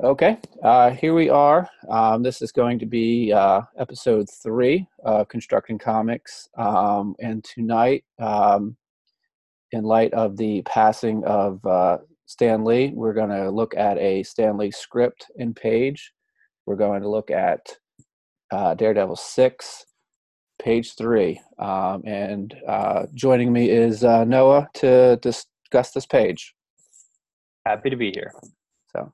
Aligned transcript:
Okay, 0.00 0.38
uh, 0.62 0.90
here 0.90 1.12
we 1.12 1.28
are. 1.28 1.68
Um, 1.88 2.22
this 2.22 2.40
is 2.40 2.52
going 2.52 2.78
to 2.78 2.86
be 2.86 3.32
uh, 3.32 3.62
episode 3.80 4.28
three 4.30 4.86
of 5.02 5.28
Constructing 5.28 5.76
Comics. 5.76 6.48
Um, 6.56 7.16
and 7.18 7.42
tonight, 7.42 8.04
um, 8.20 8.76
in 9.72 9.82
light 9.82 10.14
of 10.14 10.36
the 10.36 10.62
passing 10.62 11.24
of 11.24 11.66
uh, 11.66 11.98
Stan 12.26 12.64
Lee, 12.64 12.92
we're 12.94 13.12
going 13.12 13.30
to 13.30 13.50
look 13.50 13.76
at 13.76 13.98
a 13.98 14.22
Stan 14.22 14.56
Lee 14.56 14.70
script 14.70 15.26
and 15.36 15.56
page. 15.56 16.12
We're 16.64 16.76
going 16.76 17.02
to 17.02 17.10
look 17.10 17.32
at 17.32 17.58
uh, 18.52 18.74
Daredevil 18.74 19.16
6, 19.16 19.84
page 20.62 20.94
three. 20.94 21.40
Um, 21.58 22.04
and 22.06 22.54
uh, 22.68 23.06
joining 23.14 23.52
me 23.52 23.68
is 23.68 24.04
uh, 24.04 24.22
Noah 24.22 24.68
to 24.74 25.16
discuss 25.16 25.90
this 25.90 26.06
page. 26.06 26.54
Happy 27.66 27.90
to 27.90 27.96
be 27.96 28.12
here. 28.14 28.32
So. 28.92 29.12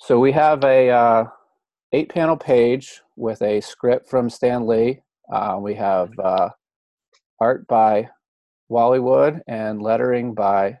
So 0.00 0.20
we 0.20 0.30
have 0.32 0.62
a 0.62 0.90
uh, 0.90 1.24
eight 1.92 2.08
panel 2.08 2.36
page 2.36 3.02
with 3.16 3.42
a 3.42 3.60
script 3.60 4.08
from 4.08 4.30
Stan 4.30 4.66
Lee. 4.66 5.02
Uh, 5.30 5.58
we 5.60 5.74
have 5.74 6.10
uh, 6.22 6.50
art 7.40 7.66
by 7.66 8.08
Wally 8.68 9.00
Wood 9.00 9.42
and 9.48 9.82
lettering 9.82 10.34
by 10.34 10.78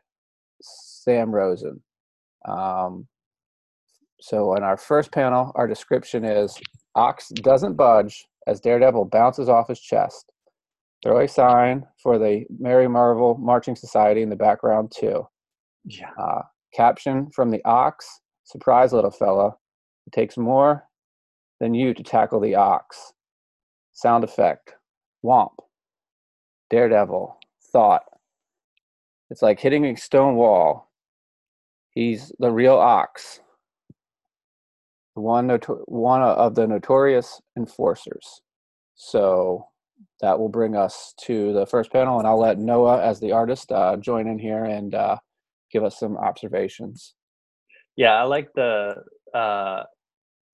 Sam 0.62 1.34
Rosen. 1.34 1.82
Um, 2.46 3.08
so 4.20 4.54
in 4.54 4.62
our 4.62 4.76
first 4.76 5.10
panel, 5.10 5.50
our 5.56 5.66
description 5.66 6.24
is 6.24 6.56
Ox 6.94 7.28
doesn't 7.30 7.74
budge 7.74 8.24
as 8.46 8.60
Daredevil 8.60 9.06
bounces 9.06 9.48
off 9.48 9.68
his 9.68 9.80
chest. 9.80 10.32
Throw 11.02 11.20
a 11.20 11.28
sign 11.28 11.84
for 12.02 12.18
the 12.18 12.44
Merry 12.58 12.88
Marvel 12.88 13.36
Marching 13.36 13.74
Society 13.74 14.22
in 14.22 14.30
the 14.30 14.36
background 14.36 14.92
too. 14.96 15.26
Yeah. 15.84 16.10
Uh, 16.16 16.42
caption 16.72 17.30
from 17.32 17.50
the 17.50 17.60
Ox 17.64 18.20
Surprise, 18.48 18.94
little 18.94 19.10
fella. 19.10 19.54
It 20.06 20.14
takes 20.14 20.38
more 20.38 20.88
than 21.60 21.74
you 21.74 21.92
to 21.92 22.02
tackle 22.02 22.40
the 22.40 22.54
ox. 22.54 23.12
Sound 23.92 24.24
effect. 24.24 24.72
Womp. 25.22 25.52
Daredevil. 26.70 27.36
Thought. 27.72 28.04
It's 29.28 29.42
like 29.42 29.60
hitting 29.60 29.84
a 29.84 29.96
stone 29.96 30.36
wall. 30.36 30.90
He's 31.90 32.32
the 32.38 32.50
real 32.50 32.76
ox. 32.76 33.40
One, 35.12 35.46
noto- 35.46 35.84
one 35.84 36.22
of 36.22 36.54
the 36.54 36.66
notorious 36.66 37.42
enforcers. 37.58 38.40
So 38.94 39.66
that 40.22 40.38
will 40.38 40.48
bring 40.48 40.74
us 40.74 41.12
to 41.24 41.52
the 41.52 41.66
first 41.66 41.92
panel, 41.92 42.18
and 42.18 42.26
I'll 42.26 42.40
let 42.40 42.58
Noah, 42.58 43.02
as 43.02 43.20
the 43.20 43.32
artist, 43.32 43.70
uh, 43.72 43.98
join 43.98 44.26
in 44.26 44.38
here 44.38 44.64
and 44.64 44.94
uh, 44.94 45.18
give 45.70 45.84
us 45.84 45.98
some 45.98 46.16
observations. 46.16 47.14
Yeah, 47.98 48.12
I 48.12 48.22
like 48.22 48.48
the 48.54 48.94
uh, 49.34 49.82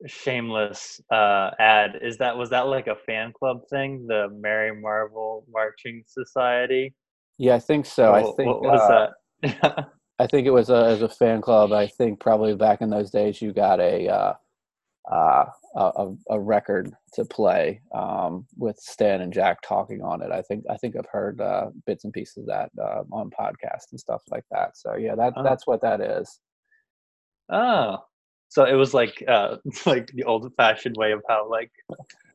shameless 0.06 0.98
uh, 1.12 1.50
ad. 1.58 1.98
Is 2.00 2.16
that 2.16 2.38
was 2.38 2.48
that 2.50 2.68
like 2.68 2.86
a 2.86 2.96
fan 2.96 3.34
club 3.38 3.60
thing? 3.68 4.06
The 4.08 4.30
Merry 4.32 4.74
Marvel 4.74 5.44
Marching 5.52 6.02
Society. 6.06 6.94
Yeah, 7.36 7.56
I 7.56 7.58
think 7.60 7.84
so. 7.84 8.12
What, 8.12 8.20
I 8.20 8.32
think 8.36 8.48
what 8.48 8.62
was 8.62 8.80
uh, 8.90 9.10
that? 9.42 9.88
I 10.18 10.26
think 10.26 10.46
it 10.46 10.52
was 10.52 10.70
a, 10.70 10.86
as 10.86 11.02
a 11.02 11.08
fan 11.08 11.42
club. 11.42 11.70
I 11.72 11.86
think 11.86 12.18
probably 12.18 12.56
back 12.56 12.80
in 12.80 12.88
those 12.88 13.10
days, 13.10 13.42
you 13.42 13.52
got 13.52 13.78
a 13.78 14.08
uh, 14.08 14.32
uh, 15.12 15.44
a, 15.76 16.12
a 16.30 16.40
record 16.40 16.92
to 17.12 17.26
play 17.26 17.82
um, 17.94 18.46
with 18.56 18.78
Stan 18.78 19.20
and 19.20 19.34
Jack 19.34 19.58
talking 19.62 20.00
on 20.00 20.22
it. 20.22 20.30
I 20.32 20.40
think 20.40 20.64
I 20.70 20.78
think 20.78 20.96
I've 20.96 21.10
heard 21.12 21.42
uh, 21.42 21.66
bits 21.86 22.04
and 22.04 22.12
pieces 22.14 22.38
of 22.38 22.46
that 22.46 22.70
uh, 22.82 23.02
on 23.12 23.30
podcasts 23.38 23.90
and 23.90 24.00
stuff 24.00 24.22
like 24.30 24.44
that. 24.50 24.78
So 24.78 24.94
yeah, 24.96 25.14
that 25.16 25.34
Oh. 25.36 25.42
that's 25.42 25.66
what 25.66 25.82
that 25.82 26.00
is. 26.00 26.40
Oh, 27.50 27.98
so 28.48 28.64
it 28.64 28.74
was 28.74 28.94
like 28.94 29.22
uh, 29.26 29.56
like 29.86 30.08
the 30.14 30.24
old-fashioned 30.24 30.96
way 30.96 31.12
of 31.12 31.22
how 31.28 31.48
like 31.50 31.70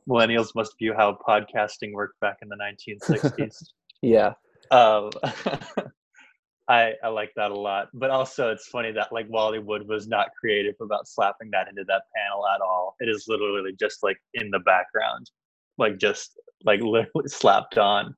millennials 0.07 0.49
must 0.55 0.77
view 0.77 0.93
how 0.95 1.17
podcasting 1.27 1.93
worked 1.93 2.19
back 2.19 2.37
in 2.41 2.49
the 2.49 2.57
1960s. 2.57 3.55
Yeah, 4.01 4.35
um, 4.71 5.09
I 6.69 6.93
I 7.03 7.09
like 7.09 7.33
that 7.35 7.51
a 7.51 7.53
lot. 7.53 7.89
But 7.93 8.11
also, 8.11 8.49
it's 8.49 8.67
funny 8.67 8.93
that 8.93 9.11
like 9.11 9.25
Wally 9.27 9.59
Wood 9.59 9.85
was 9.89 10.07
not 10.07 10.27
creative 10.39 10.75
about 10.79 11.05
slapping 11.05 11.49
that 11.51 11.67
into 11.67 11.83
that 11.89 12.03
panel 12.15 12.47
at 12.47 12.61
all. 12.61 12.95
It 13.01 13.09
is 13.09 13.25
literally 13.27 13.73
just 13.77 14.01
like 14.03 14.15
in 14.35 14.51
the 14.51 14.59
background, 14.59 15.29
like 15.77 15.97
just 15.97 16.39
like 16.63 16.79
literally 16.79 17.27
slapped 17.27 17.77
on. 17.77 18.15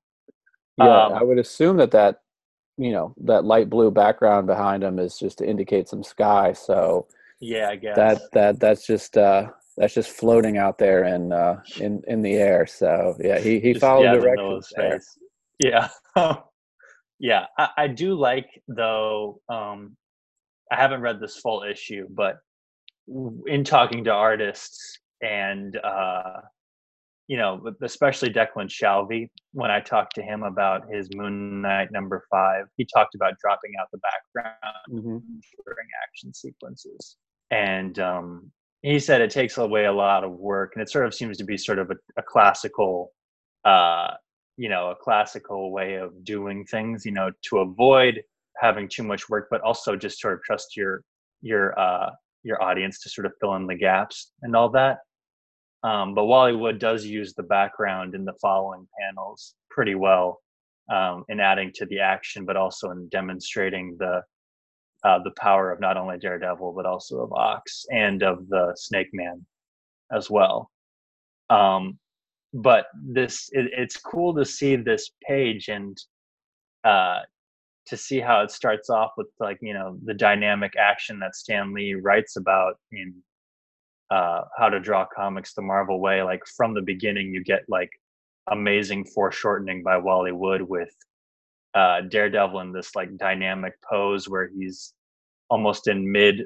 yeah. 0.77 1.05
Um, 1.05 1.13
I 1.13 1.23
would 1.23 1.39
assume 1.39 1.77
that 1.77 1.89
that 1.91 2.17
you 2.81 2.91
know 2.91 3.13
that 3.25 3.45
light 3.45 3.69
blue 3.69 3.91
background 3.91 4.47
behind 4.47 4.83
him 4.83 4.97
is 4.97 5.17
just 5.17 5.37
to 5.37 5.47
indicate 5.47 5.87
some 5.87 6.03
sky. 6.03 6.53
So 6.53 7.07
Yeah, 7.39 7.69
I 7.69 7.75
guess 7.75 7.95
that 7.95 8.21
that 8.33 8.59
that's 8.59 8.87
just 8.87 9.17
uh, 9.17 9.49
that's 9.77 9.93
just 9.93 10.09
floating 10.09 10.57
out 10.57 10.79
there 10.79 11.03
in 11.05 11.31
uh, 11.31 11.61
in 11.79 12.01
in 12.07 12.23
the 12.23 12.33
air. 12.33 12.65
So 12.65 13.15
yeah, 13.19 13.37
he 13.37 13.59
he 13.59 13.73
Just, 13.73 13.81
followed 13.81 14.05
yeah, 14.05 14.15
the 14.15 14.21
directions 14.21 14.73
there. 14.75 14.99
Yeah, 15.59 15.89
yeah. 17.19 17.45
I, 17.57 17.69
I 17.77 17.87
do 17.87 18.15
like 18.15 18.49
though. 18.67 19.41
Um, 19.47 19.95
I 20.71 20.75
haven't 20.75 21.01
read 21.01 21.19
this 21.19 21.37
full 21.37 21.63
issue, 21.63 22.07
but 22.09 22.37
in 23.45 23.63
talking 23.63 24.05
to 24.05 24.11
artists 24.11 24.99
and 25.21 25.77
uh, 25.77 26.41
you 27.31 27.37
know, 27.37 27.61
especially 27.81 28.29
Declan 28.29 28.67
Shalvey, 28.67 29.29
when 29.53 29.71
I 29.71 29.79
talked 29.79 30.15
to 30.15 30.21
him 30.21 30.43
about 30.43 30.81
his 30.91 31.07
Moon 31.15 31.61
Knight 31.61 31.87
number 31.89 32.25
five, 32.29 32.65
he 32.75 32.85
talked 32.93 33.15
about 33.15 33.35
dropping 33.39 33.71
out 33.79 33.87
the 33.93 33.99
background 33.99 34.57
hmm 34.89 35.17
during 35.65 35.87
action 36.03 36.33
sequences. 36.33 37.15
And 37.49 37.97
um, 37.99 38.51
he 38.81 38.99
said 38.99 39.21
it 39.21 39.31
takes 39.31 39.57
away 39.57 39.85
a 39.85 39.93
lot 39.93 40.25
of 40.25 40.33
work, 40.33 40.73
and 40.75 40.81
it 40.81 40.89
sort 40.89 41.05
of 41.05 41.13
seems 41.13 41.37
to 41.37 41.45
be 41.45 41.55
sort 41.55 41.79
of 41.79 41.89
a, 41.89 41.95
a 42.17 42.21
classical, 42.21 43.13
uh, 43.63 44.09
you 44.57 44.67
know, 44.67 44.89
a 44.89 44.95
classical 44.95 45.71
way 45.71 45.93
of 45.93 46.11
doing 46.25 46.65
things. 46.65 47.05
You 47.05 47.13
know, 47.13 47.31
to 47.47 47.59
avoid 47.59 48.21
having 48.57 48.89
too 48.89 49.03
much 49.03 49.29
work, 49.29 49.47
but 49.49 49.61
also 49.61 49.95
just 49.95 50.19
sort 50.19 50.33
of 50.33 50.43
trust 50.43 50.75
your 50.75 51.01
your 51.41 51.79
uh, 51.79 52.09
your 52.43 52.61
audience 52.61 52.99
to 53.03 53.09
sort 53.09 53.25
of 53.25 53.31
fill 53.39 53.55
in 53.55 53.67
the 53.67 53.75
gaps 53.75 54.33
and 54.41 54.53
all 54.53 54.69
that. 54.71 54.97
Um, 55.83 56.13
but 56.13 56.25
Wally 56.25 56.55
Wood 56.55 56.79
does 56.79 57.05
use 57.05 57.33
the 57.33 57.43
background 57.43 58.13
in 58.13 58.23
the 58.23 58.35
following 58.41 58.87
panels 58.99 59.55
pretty 59.69 59.95
well 59.95 60.39
um, 60.91 61.23
in 61.29 61.39
adding 61.39 61.71
to 61.75 61.85
the 61.87 61.99
action, 61.99 62.45
but 62.45 62.55
also 62.55 62.91
in 62.91 63.07
demonstrating 63.09 63.95
the 63.99 64.21
uh, 65.03 65.17
the 65.23 65.31
power 65.39 65.71
of 65.71 65.79
not 65.79 65.97
only 65.97 66.19
Daredevil 66.19 66.73
but 66.73 66.85
also 66.85 67.21
of 67.21 67.33
Ox 67.33 67.85
and 67.91 68.21
of 68.21 68.47
the 68.49 68.71
Snake 68.75 69.09
Man 69.13 69.43
as 70.11 70.29
well. 70.29 70.69
Um, 71.49 71.97
but 72.53 72.85
this 73.03 73.49
it, 73.53 73.71
it's 73.75 73.97
cool 73.97 74.35
to 74.35 74.45
see 74.45 74.75
this 74.75 75.11
page 75.27 75.69
and 75.69 75.97
uh, 76.83 77.21
to 77.87 77.97
see 77.97 78.19
how 78.19 78.41
it 78.41 78.51
starts 78.51 78.89
off 78.89 79.11
with 79.17 79.27
like 79.39 79.57
you 79.61 79.73
know 79.73 79.97
the 80.05 80.13
dynamic 80.13 80.73
action 80.77 81.19
that 81.19 81.35
Stan 81.35 81.73
Lee 81.73 81.93
writes 81.93 82.35
about 82.35 82.75
in 82.91 83.15
uh, 84.11 84.41
how 84.57 84.69
to 84.69 84.79
draw 84.79 85.05
comics 85.05 85.53
the 85.53 85.61
Marvel 85.61 85.99
way. 85.99 86.21
Like 86.21 86.43
from 86.57 86.73
the 86.73 86.81
beginning, 86.81 87.33
you 87.33 87.43
get 87.43 87.63
like 87.67 87.89
amazing 88.51 89.05
foreshortening 89.05 89.81
by 89.81 89.97
Wally 89.97 90.33
Wood 90.33 90.61
with 90.61 90.93
uh, 91.73 92.01
Daredevil 92.01 92.59
in 92.59 92.73
this 92.73 92.95
like 92.95 93.17
dynamic 93.17 93.73
pose 93.89 94.27
where 94.27 94.49
he's 94.55 94.93
almost 95.49 95.87
in 95.87 96.11
mid 96.11 96.43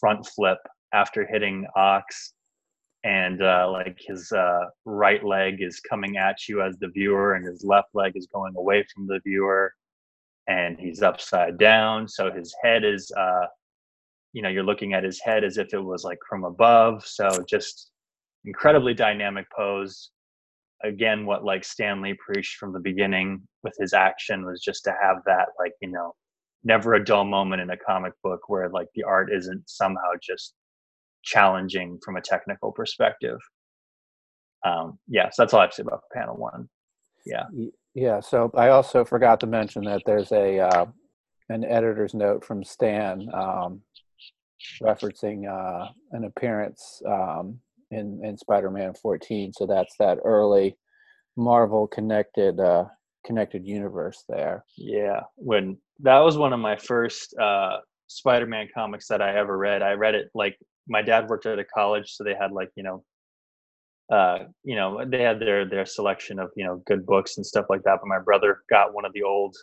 front 0.00 0.24
flip 0.26 0.58
after 0.92 1.26
hitting 1.26 1.66
Ox, 1.76 2.34
and 3.04 3.42
uh, 3.42 3.68
like 3.70 3.98
his 3.98 4.30
uh, 4.32 4.66
right 4.84 5.24
leg 5.24 5.56
is 5.60 5.80
coming 5.80 6.16
at 6.16 6.48
you 6.48 6.62
as 6.62 6.78
the 6.78 6.88
viewer, 6.88 7.34
and 7.34 7.46
his 7.46 7.64
left 7.64 7.88
leg 7.94 8.12
is 8.14 8.28
going 8.32 8.54
away 8.56 8.84
from 8.94 9.06
the 9.06 9.20
viewer, 9.26 9.72
and 10.46 10.78
he's 10.78 11.02
upside 11.02 11.58
down. 11.58 12.08
So 12.08 12.30
his 12.30 12.54
head 12.62 12.84
is, 12.84 13.10
uh, 13.16 13.46
you 14.32 14.42
know, 14.42 14.48
you're 14.48 14.64
looking 14.64 14.92
at 14.92 15.04
his 15.04 15.20
head 15.20 15.44
as 15.44 15.56
if 15.56 15.72
it 15.72 15.82
was 15.82 16.04
like 16.04 16.18
from 16.28 16.44
above. 16.44 17.04
So 17.06 17.28
just 17.48 17.90
incredibly 18.44 18.94
dynamic 18.94 19.46
pose. 19.56 20.10
Again 20.84 21.26
what 21.26 21.44
like 21.44 21.64
Stan 21.64 22.00
Lee 22.00 22.16
preached 22.24 22.56
from 22.56 22.72
the 22.72 22.78
beginning 22.78 23.42
with 23.64 23.74
his 23.80 23.92
action 23.92 24.44
was 24.44 24.62
just 24.62 24.84
to 24.84 24.94
have 25.02 25.16
that 25.26 25.48
like 25.58 25.72
you 25.82 25.90
know 25.90 26.12
never 26.62 26.94
a 26.94 27.04
dull 27.04 27.24
moment 27.24 27.60
in 27.60 27.70
a 27.70 27.76
comic 27.76 28.12
book 28.22 28.42
where 28.46 28.68
like 28.68 28.86
the 28.94 29.02
art 29.02 29.32
isn't 29.32 29.68
somehow 29.68 30.10
just 30.22 30.54
challenging 31.24 31.98
from 32.04 32.16
a 32.16 32.20
technical 32.20 32.70
perspective. 32.70 33.38
Um 34.64 35.00
yeah 35.08 35.30
so 35.32 35.42
that's 35.42 35.52
all 35.52 35.60
i 35.60 35.64
have 35.64 35.70
to 35.70 35.76
say 35.76 35.82
about 35.82 36.02
panel 36.14 36.36
one. 36.36 36.68
Yeah. 37.26 37.44
Yeah, 37.94 38.20
so 38.20 38.50
I 38.54 38.68
also 38.68 39.04
forgot 39.04 39.40
to 39.40 39.46
mention 39.46 39.82
that 39.84 40.02
there's 40.06 40.30
a 40.30 40.60
uh, 40.60 40.86
an 41.48 41.64
editor's 41.64 42.14
note 42.14 42.44
from 42.44 42.62
Stan 42.62 43.28
um, 43.34 43.80
referencing 44.82 45.46
uh, 45.48 45.88
an 46.12 46.24
appearance 46.24 47.02
um, 47.06 47.58
in 47.90 48.20
in 48.24 48.36
Spider-Man 48.36 48.94
14. 48.94 49.52
So 49.52 49.66
that's 49.66 49.94
that 49.98 50.18
early 50.24 50.76
Marvel 51.36 51.86
connected 51.86 52.58
uh, 52.60 52.84
connected 53.24 53.66
universe 53.66 54.24
there. 54.28 54.64
yeah 54.76 55.20
when 55.36 55.76
that 56.00 56.18
was 56.20 56.36
one 56.38 56.52
of 56.52 56.60
my 56.60 56.76
first 56.76 57.34
uh 57.38 57.78
Spider-Man 58.08 58.68
comics 58.74 59.06
that 59.08 59.20
I 59.20 59.36
ever 59.36 59.56
read. 59.58 59.82
I 59.82 59.92
read 59.92 60.14
it 60.14 60.30
like 60.34 60.58
my 60.88 61.02
dad 61.02 61.28
worked 61.28 61.44
at 61.46 61.58
a 61.58 61.64
college, 61.64 62.12
so 62.12 62.24
they 62.24 62.34
had 62.34 62.52
like 62.52 62.70
you 62.74 62.82
know, 62.82 63.04
uh, 64.10 64.44
you 64.64 64.74
know, 64.76 65.04
they 65.06 65.22
had 65.22 65.38
their 65.40 65.68
their 65.68 65.84
selection 65.84 66.38
of 66.38 66.50
you 66.56 66.64
know 66.64 66.82
good 66.86 67.04
books 67.04 67.36
and 67.36 67.44
stuff 67.44 67.66
like 67.68 67.82
that. 67.82 67.98
But 68.00 68.08
my 68.08 68.18
brother 68.18 68.62
got 68.70 68.94
one 68.94 69.04
of 69.04 69.12
the 69.12 69.22
old 69.22 69.54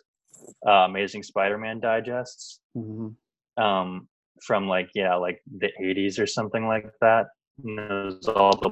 uh, 0.66 0.86
Amazing 0.90 1.24
Spider-Man 1.24 1.80
digests 1.80 2.60
Mm-hmm. 2.76 3.62
um, 3.62 4.06
from 4.42 4.68
like 4.68 4.88
yeah, 4.94 5.14
like 5.14 5.40
the 5.58 5.70
'80s 5.80 6.18
or 6.18 6.26
something 6.26 6.66
like 6.66 6.90
that. 7.00 7.26
And 7.64 7.78
it 7.78 8.04
was 8.04 8.28
all 8.28 8.56
the 8.56 8.70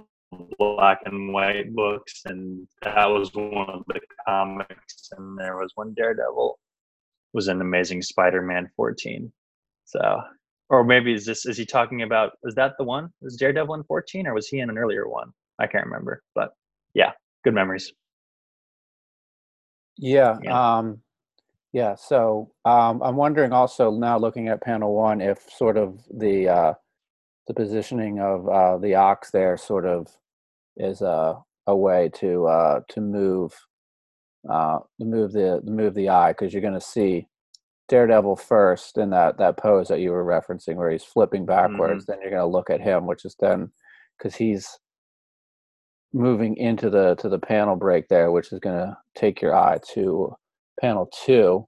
black 0.58 1.00
and 1.06 1.32
white 1.32 1.74
books, 1.74 2.22
and 2.26 2.66
that 2.82 3.06
was 3.06 3.30
one 3.34 3.70
of 3.70 3.82
the 3.88 4.00
comics. 4.26 5.10
And 5.16 5.38
there 5.38 5.56
was 5.56 5.72
one 5.74 5.94
Daredevil 5.94 6.58
was 7.32 7.48
an 7.48 7.60
Amazing 7.60 8.02
Spider-Man 8.02 8.70
14. 8.76 9.32
So, 9.86 10.20
or 10.70 10.84
maybe 10.84 11.14
is 11.14 11.26
this 11.26 11.46
is 11.46 11.56
he 11.56 11.66
talking 11.66 12.02
about? 12.02 12.32
Is 12.44 12.54
that 12.54 12.74
the 12.78 12.84
one? 12.84 13.10
Was 13.20 13.36
Daredevil 13.36 13.74
in 13.74 13.84
14, 13.84 14.26
or 14.26 14.34
was 14.34 14.48
he 14.48 14.60
in 14.60 14.70
an 14.70 14.78
earlier 14.78 15.08
one? 15.08 15.30
I 15.58 15.66
can't 15.66 15.86
remember, 15.86 16.22
but 16.34 16.50
yeah, 16.94 17.12
good 17.44 17.54
memories. 17.54 17.92
Yeah. 19.96 20.38
Yeah. 20.42 20.78
Um, 20.78 21.00
yeah. 21.74 21.96
So 21.96 22.52
um, 22.64 23.02
I'm 23.02 23.16
wondering 23.16 23.52
also 23.52 23.90
now 23.90 24.16
looking 24.16 24.46
at 24.48 24.62
panel 24.62 24.94
one 24.94 25.20
if 25.20 25.40
sort 25.50 25.76
of 25.76 26.00
the 26.08 26.48
uh, 26.48 26.74
the 27.48 27.54
positioning 27.54 28.20
of 28.20 28.48
uh, 28.48 28.78
the 28.78 28.94
ox 28.94 29.32
there 29.32 29.56
sort 29.56 29.84
of 29.84 30.06
is 30.76 31.02
a 31.02 31.36
a 31.66 31.76
way 31.76 32.10
to 32.14 32.46
uh, 32.46 32.80
to 32.90 33.00
move 33.00 33.52
uh, 34.48 34.78
move 35.00 35.32
the 35.32 35.60
move 35.64 35.94
the 35.94 36.10
eye 36.10 36.30
because 36.30 36.52
you're 36.52 36.62
going 36.62 36.74
to 36.74 36.80
see 36.80 37.26
Daredevil 37.88 38.36
first 38.36 38.96
in 38.96 39.10
that 39.10 39.38
that 39.38 39.56
pose 39.56 39.88
that 39.88 40.00
you 40.00 40.12
were 40.12 40.24
referencing 40.24 40.76
where 40.76 40.92
he's 40.92 41.02
flipping 41.02 41.44
backwards. 41.44 42.06
Then 42.06 42.18
you're 42.20 42.30
going 42.30 42.40
to 42.40 42.46
look 42.46 42.70
at 42.70 42.80
him, 42.82 43.04
which 43.06 43.24
is 43.24 43.34
then 43.40 43.72
because 44.16 44.36
he's 44.36 44.78
moving 46.12 46.56
into 46.56 46.88
the 46.88 47.16
to 47.16 47.28
the 47.28 47.40
panel 47.40 47.74
break 47.74 48.06
there, 48.06 48.30
which 48.30 48.52
is 48.52 48.60
going 48.60 48.76
to 48.76 48.96
take 49.16 49.42
your 49.42 49.56
eye 49.56 49.80
to 49.94 50.36
panel 50.80 51.10
two, 51.24 51.66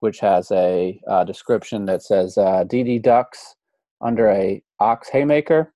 which 0.00 0.20
has 0.20 0.50
a 0.50 1.00
uh, 1.08 1.24
description 1.24 1.86
that 1.86 2.02
says 2.02 2.36
uh, 2.38 2.64
DD 2.64 3.02
ducks 3.02 3.54
under 4.00 4.28
a 4.28 4.62
ox 4.80 5.08
haymaker, 5.08 5.72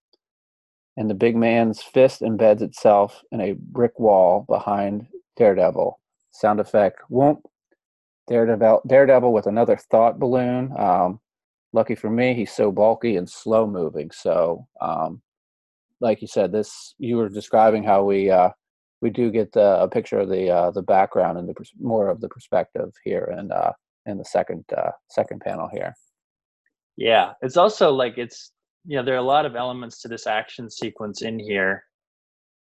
and 0.96 1.08
the 1.08 1.14
big 1.14 1.36
man's 1.36 1.82
fist 1.82 2.22
embeds 2.22 2.62
itself 2.62 3.22
in 3.30 3.40
a 3.40 3.52
brick 3.52 3.98
wall 3.98 4.44
behind 4.48 5.06
Daredevil. 5.36 6.00
Sound 6.30 6.60
effect 6.60 7.00
whoomp. 7.10 7.40
Daredevil, 8.28 8.82
Daredevil 8.86 9.32
with 9.32 9.46
another 9.46 9.76
thought 9.76 10.18
balloon. 10.18 10.72
Um, 10.76 11.20
lucky 11.72 11.94
for 11.94 12.10
me, 12.10 12.34
he's 12.34 12.52
so 12.52 12.72
bulky 12.72 13.16
and 13.16 13.28
slow 13.28 13.66
moving. 13.66 14.10
So, 14.10 14.66
um, 14.80 15.22
like 16.00 16.20
you 16.20 16.28
said, 16.28 16.52
this 16.52 16.94
you 16.98 17.16
were 17.16 17.28
describing 17.28 17.84
how 17.84 18.04
we 18.04 18.30
uh, 18.30 18.50
we 19.02 19.10
do 19.10 19.30
get 19.30 19.52
the, 19.52 19.80
a 19.82 19.88
picture 19.88 20.18
of 20.18 20.28
the 20.28 20.50
uh, 20.50 20.70
the 20.70 20.82
background 20.82 21.38
and 21.38 21.48
the 21.48 21.54
pers- 21.54 21.72
more 21.78 22.08
of 22.08 22.20
the 22.20 22.28
perspective 22.28 22.92
here 23.04 23.34
and 23.36 23.52
uh, 23.52 23.72
in 24.06 24.18
the 24.18 24.24
second 24.24 24.64
uh, 24.76 24.90
second 25.10 25.40
panel 25.40 25.68
here. 25.72 25.94
Yeah, 26.96 27.32
it's 27.42 27.56
also 27.56 27.92
like 27.92 28.16
it's 28.16 28.52
you 28.86 28.96
know 28.96 29.04
there 29.04 29.14
are 29.14 29.18
a 29.18 29.22
lot 29.22 29.46
of 29.46 29.56
elements 29.56 30.00
to 30.02 30.08
this 30.08 30.26
action 30.26 30.70
sequence 30.70 31.22
in 31.22 31.38
here. 31.38 31.84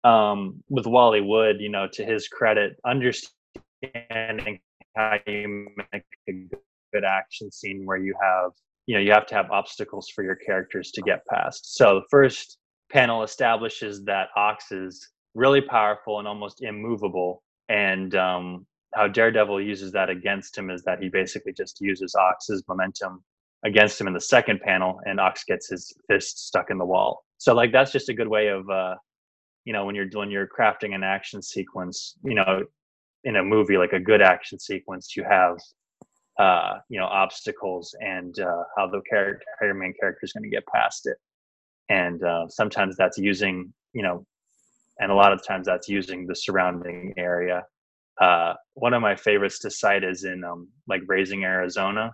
Um, 0.03 0.63
with 0.69 0.85
Wally 0.85 1.21
Wood, 1.21 1.57
you 1.59 1.69
know, 1.69 1.87
to 1.93 2.05
his 2.05 2.27
credit, 2.27 2.77
understanding 2.85 4.59
how 4.95 5.17
you 5.25 5.67
make 5.91 6.03
a 6.29 6.47
good 6.93 7.03
action 7.03 7.51
scene 7.51 7.85
where 7.85 7.97
you 7.97 8.13
have 8.21 8.51
you 8.85 8.95
know 8.95 9.01
you 9.01 9.11
have 9.11 9.25
to 9.27 9.35
have 9.35 9.49
obstacles 9.51 10.09
for 10.09 10.23
your 10.23 10.35
characters 10.35 10.91
to 10.91 11.01
get 11.01 11.25
past. 11.27 11.75
So 11.75 11.95
the 11.95 12.05
first 12.09 12.57
panel 12.91 13.23
establishes 13.23 14.03
that 14.05 14.29
Ox 14.35 14.71
is 14.71 15.09
really 15.35 15.61
powerful 15.61 16.19
and 16.19 16.27
almost 16.27 16.63
immovable, 16.63 17.43
and 17.69 18.15
um, 18.15 18.65
how 18.95 19.07
Daredevil 19.07 19.61
uses 19.61 19.91
that 19.91 20.09
against 20.09 20.57
him 20.57 20.69
is 20.69 20.83
that 20.83 20.99
he 21.01 21.09
basically 21.09 21.53
just 21.53 21.79
uses 21.81 22.15
Ox's 22.15 22.63
momentum 22.67 23.23
against 23.65 23.99
him 23.99 24.07
in 24.07 24.13
the 24.13 24.21
second 24.21 24.61
panel, 24.61 24.99
and 25.05 25.19
Ox 25.19 25.43
gets 25.43 25.69
his 25.69 25.93
fist 26.07 26.47
stuck 26.47 26.69
in 26.69 26.77
the 26.77 26.85
wall. 26.85 27.23
So 27.37 27.53
like 27.53 27.71
that's 27.71 27.91
just 27.91 28.09
a 28.09 28.13
good 28.13 28.27
way 28.27 28.47
of 28.47 28.69
uh, 28.69 28.95
you 29.65 29.73
know 29.73 29.85
when 29.85 29.95
you're 29.95 30.07
when 30.13 30.31
you're 30.31 30.47
crafting 30.47 30.95
an 30.95 31.03
action 31.03 31.41
sequence, 31.41 32.15
you 32.23 32.35
know, 32.35 32.63
in 33.25 33.35
a 33.35 33.43
movie 33.43 33.77
like 33.77 33.93
a 33.93 33.99
good 33.99 34.21
action 34.21 34.59
sequence, 34.59 35.15
you 35.15 35.23
have 35.23 35.57
uh, 36.39 36.79
you 36.89 36.99
know 36.99 37.07
obstacles 37.07 37.93
and 37.99 38.39
uh, 38.39 38.63
how 38.77 38.87
the 38.87 39.01
character 39.09 39.45
how 39.59 39.65
your 39.65 39.75
main 39.75 39.93
character 39.99 40.21
is 40.23 40.33
going 40.33 40.43
to 40.43 40.49
get 40.49 40.65
past 40.67 41.07
it, 41.07 41.17
and 41.89 42.23
uh, 42.23 42.47
sometimes 42.47 42.95
that's 42.95 43.17
using 43.17 43.73
you 43.95 44.03
know, 44.03 44.25
and 44.99 45.11
a 45.11 45.15
lot 45.15 45.33
of 45.33 45.45
times 45.45 45.67
that's 45.67 45.89
using 45.89 46.25
the 46.27 46.35
surrounding 46.35 47.13
area. 47.17 47.63
Uh, 48.21 48.53
one 48.75 48.93
of 48.93 49.01
my 49.01 49.15
favorites 49.15 49.59
to 49.59 49.69
cite 49.69 50.03
is 50.03 50.23
in 50.23 50.43
um, 50.43 50.69
like 50.87 51.01
Raising 51.07 51.43
Arizona. 51.43 52.13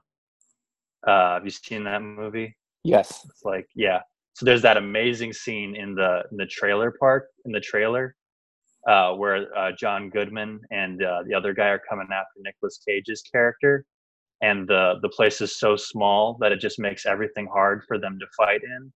Uh, 1.06 1.34
have 1.36 1.46
you 1.46 1.52
seen 1.52 1.84
that 1.84 2.02
movie? 2.02 2.56
Yes. 2.84 3.26
It's 3.30 3.44
like 3.44 3.68
yeah. 3.76 4.00
So 4.34 4.46
there's 4.46 4.62
that 4.64 4.78
amazing 4.78 5.34
scene 5.34 5.76
in 5.76 5.94
the 5.94 6.24
in 6.32 6.38
the 6.38 6.46
trailer 6.46 6.94
park 7.00 7.28
in 7.46 7.52
the 7.52 7.60
trailer 7.60 8.16
uh, 8.88 9.14
where 9.14 9.56
uh, 9.58 9.72
John 9.78 10.10
Goodman 10.10 10.60
and 10.72 11.04
uh, 11.04 11.24
the 11.28 11.34
other 11.34 11.54
guy 11.54 11.68
are 11.68 11.82
coming 11.88 12.08
after 12.12 12.40
Nicolas 12.40 12.80
Cage's 12.88 13.22
character, 13.22 13.86
and 14.42 14.68
the 14.68 14.96
the 15.02 15.10
place 15.10 15.42
is 15.42 15.60
so 15.60 15.76
small 15.76 16.38
that 16.40 16.52
it 16.52 16.60
just 16.60 16.80
makes 16.80 17.06
everything 17.06 17.48
hard 17.52 17.84
for 17.88 18.00
them 18.00 18.18
to 18.20 18.26
fight 18.38 18.62
in. 18.64 18.92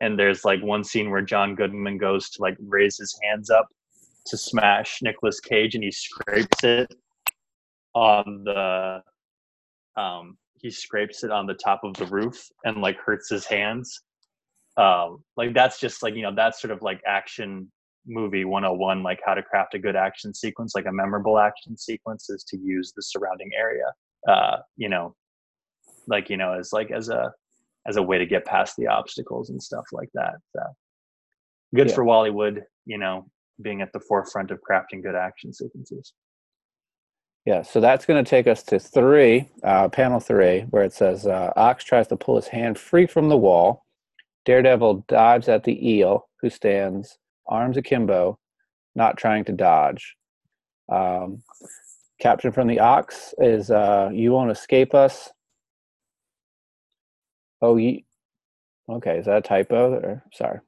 And 0.00 0.18
there's 0.18 0.44
like 0.44 0.62
one 0.62 0.84
scene 0.84 1.10
where 1.10 1.22
John 1.22 1.54
Goodman 1.54 1.98
goes 1.98 2.30
to 2.30 2.42
like 2.42 2.56
raise 2.60 2.96
his 2.98 3.18
hands 3.22 3.50
up 3.50 3.66
to 4.26 4.36
smash 4.36 4.98
Nicolas 5.02 5.40
Cage, 5.40 5.74
and 5.74 5.82
he 5.82 5.90
scrapes 5.90 6.62
it 6.62 6.94
on 7.94 8.44
the 8.44 9.02
um, 10.00 10.36
he 10.60 10.70
scrapes 10.70 11.24
it 11.24 11.30
on 11.30 11.46
the 11.46 11.54
top 11.54 11.80
of 11.82 11.94
the 11.94 12.06
roof 12.06 12.48
and 12.64 12.80
like 12.80 12.96
hurts 12.98 13.28
his 13.28 13.46
hands. 13.46 14.02
Um, 14.76 15.24
like 15.36 15.54
that's 15.54 15.80
just 15.80 16.02
like 16.02 16.14
you 16.14 16.22
know 16.22 16.34
that's 16.34 16.60
sort 16.60 16.70
of 16.70 16.82
like 16.82 17.00
action 17.06 17.70
movie 18.06 18.44
101 18.44 19.02
like 19.02 19.20
how 19.24 19.34
to 19.34 19.42
craft 19.42 19.74
a 19.74 19.78
good 19.78 19.96
action 19.96 20.32
sequence 20.32 20.72
like 20.74 20.86
a 20.86 20.92
memorable 20.92 21.38
action 21.38 21.76
sequence 21.76 22.30
is 22.30 22.42
to 22.44 22.56
use 22.56 22.92
the 22.96 23.02
surrounding 23.02 23.50
area 23.58 23.84
uh 24.28 24.56
you 24.76 24.88
know 24.88 25.14
like 26.06 26.30
you 26.30 26.36
know 26.36 26.54
as 26.58 26.72
like 26.72 26.90
as 26.90 27.10
a 27.10 27.30
as 27.86 27.96
a 27.96 28.02
way 28.02 28.18
to 28.18 28.26
get 28.26 28.44
past 28.44 28.74
the 28.76 28.86
obstacles 28.86 29.50
and 29.50 29.62
stuff 29.62 29.84
like 29.92 30.10
that 30.14 30.34
so 30.54 30.62
good 31.74 31.88
Yeah. 31.88 31.94
for 31.94 32.04
Wally 32.04 32.30
Wood 32.30 32.64
you 32.86 32.98
know 32.98 33.26
being 33.62 33.80
at 33.82 33.92
the 33.92 34.00
forefront 34.00 34.50
of 34.50 34.60
crafting 34.68 35.02
good 35.02 35.14
action 35.16 35.52
sequences 35.52 36.12
Yeah, 37.44 37.62
so 37.62 37.80
that's 37.80 38.04
going 38.04 38.22
to 38.22 38.28
take 38.28 38.46
us 38.46 38.62
to 38.64 38.78
three, 38.78 39.48
uh, 39.64 39.88
panel 39.88 40.20
three, 40.20 40.60
where 40.70 40.84
it 40.84 40.92
says 40.92 41.26
uh, 41.26 41.50
Ox 41.56 41.82
tries 41.82 42.06
to 42.08 42.16
pull 42.16 42.36
his 42.36 42.46
hand 42.48 42.78
free 42.78 43.06
from 43.06 43.28
the 43.30 43.38
wall. 43.38 43.86
Daredevil 44.44 45.06
dives 45.08 45.48
at 45.48 45.64
the 45.64 45.76
eel, 45.92 46.28
who 46.42 46.50
stands 46.50 47.18
arms 47.46 47.76
akimbo, 47.78 48.38
not 48.94 49.16
trying 49.16 49.44
to 49.46 49.52
dodge. 49.52 50.14
Um, 50.92 51.42
caption 52.20 52.52
from 52.52 52.66
the 52.68 52.80
Ox 52.80 53.32
is 53.38 53.70
uh, 53.70 54.10
You 54.12 54.32
won't 54.32 54.50
escape 54.50 54.94
us. 54.94 55.30
Oh, 57.60 57.76
ye. 57.76 58.04
Okay, 58.88 59.18
is 59.18 59.26
that 59.26 59.38
a 59.38 59.40
typo? 59.42 59.92
Or, 59.94 60.24
sorry. 60.32 60.60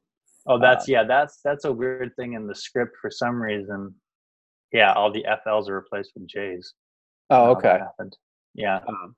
oh 0.47 0.59
that's 0.59 0.89
yeah 0.89 1.05
that's 1.05 1.41
that's 1.45 1.65
a 1.65 1.73
weird 1.73 2.13
thing 2.17 2.33
in 2.35 2.47
the 2.47 2.55
script 2.55 2.97
for 3.01 3.11
some 3.11 3.41
reason 3.41 3.95
yeah 4.73 4.93
all 4.95 5.13
the 5.13 5.25
FLs 5.47 5.69
are 5.69 5.77
replaced 5.77 6.13
with 6.15 6.27
J's 6.27 6.75
Oh, 7.31 7.51
okay. 7.53 7.79
happened 7.79 8.17
yeah 8.55 8.81
Um, 8.89 9.15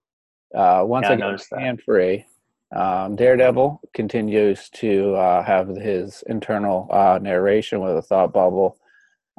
uh, 0.54 0.82
once 0.84 1.04
Yeah, 1.04 1.10
I 1.12 1.14
again, 1.14 1.38
hand 1.58 1.82
free. 1.84 2.26
Um, 2.74 3.16
Daredevil 3.16 3.80
continues 3.94 4.68
to 4.70 5.14
uh, 5.14 5.42
have 5.42 5.68
his 5.68 6.22
internal 6.26 6.88
uh, 6.90 7.18
narration 7.22 7.80
with 7.80 7.96
a 7.96 8.02
thought 8.02 8.32
bubble. 8.32 8.78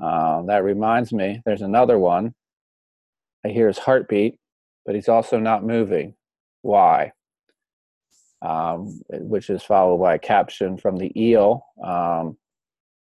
Um, 0.02 0.48
that 0.48 0.64
reminds 0.64 1.12
me, 1.14 1.42
there's 1.46 1.62
another 1.62 2.00
one. 2.00 2.34
I 3.46 3.50
hear 3.50 3.68
his 3.68 3.78
heartbeat, 3.80 4.40
but 4.86 4.96
he's 4.96 5.10
also 5.10 5.40
not 5.40 5.64
moving. 5.64 6.16
Why? 6.62 7.12
Um, 8.44 9.02
which 9.10 9.50
is 9.50 9.64
followed 9.64 10.00
by 10.00 10.16
a 10.16 10.20
caption 10.20 10.78
from 10.78 10.98
the 10.98 11.12
eel. 11.16 11.66
Um, 11.82 12.38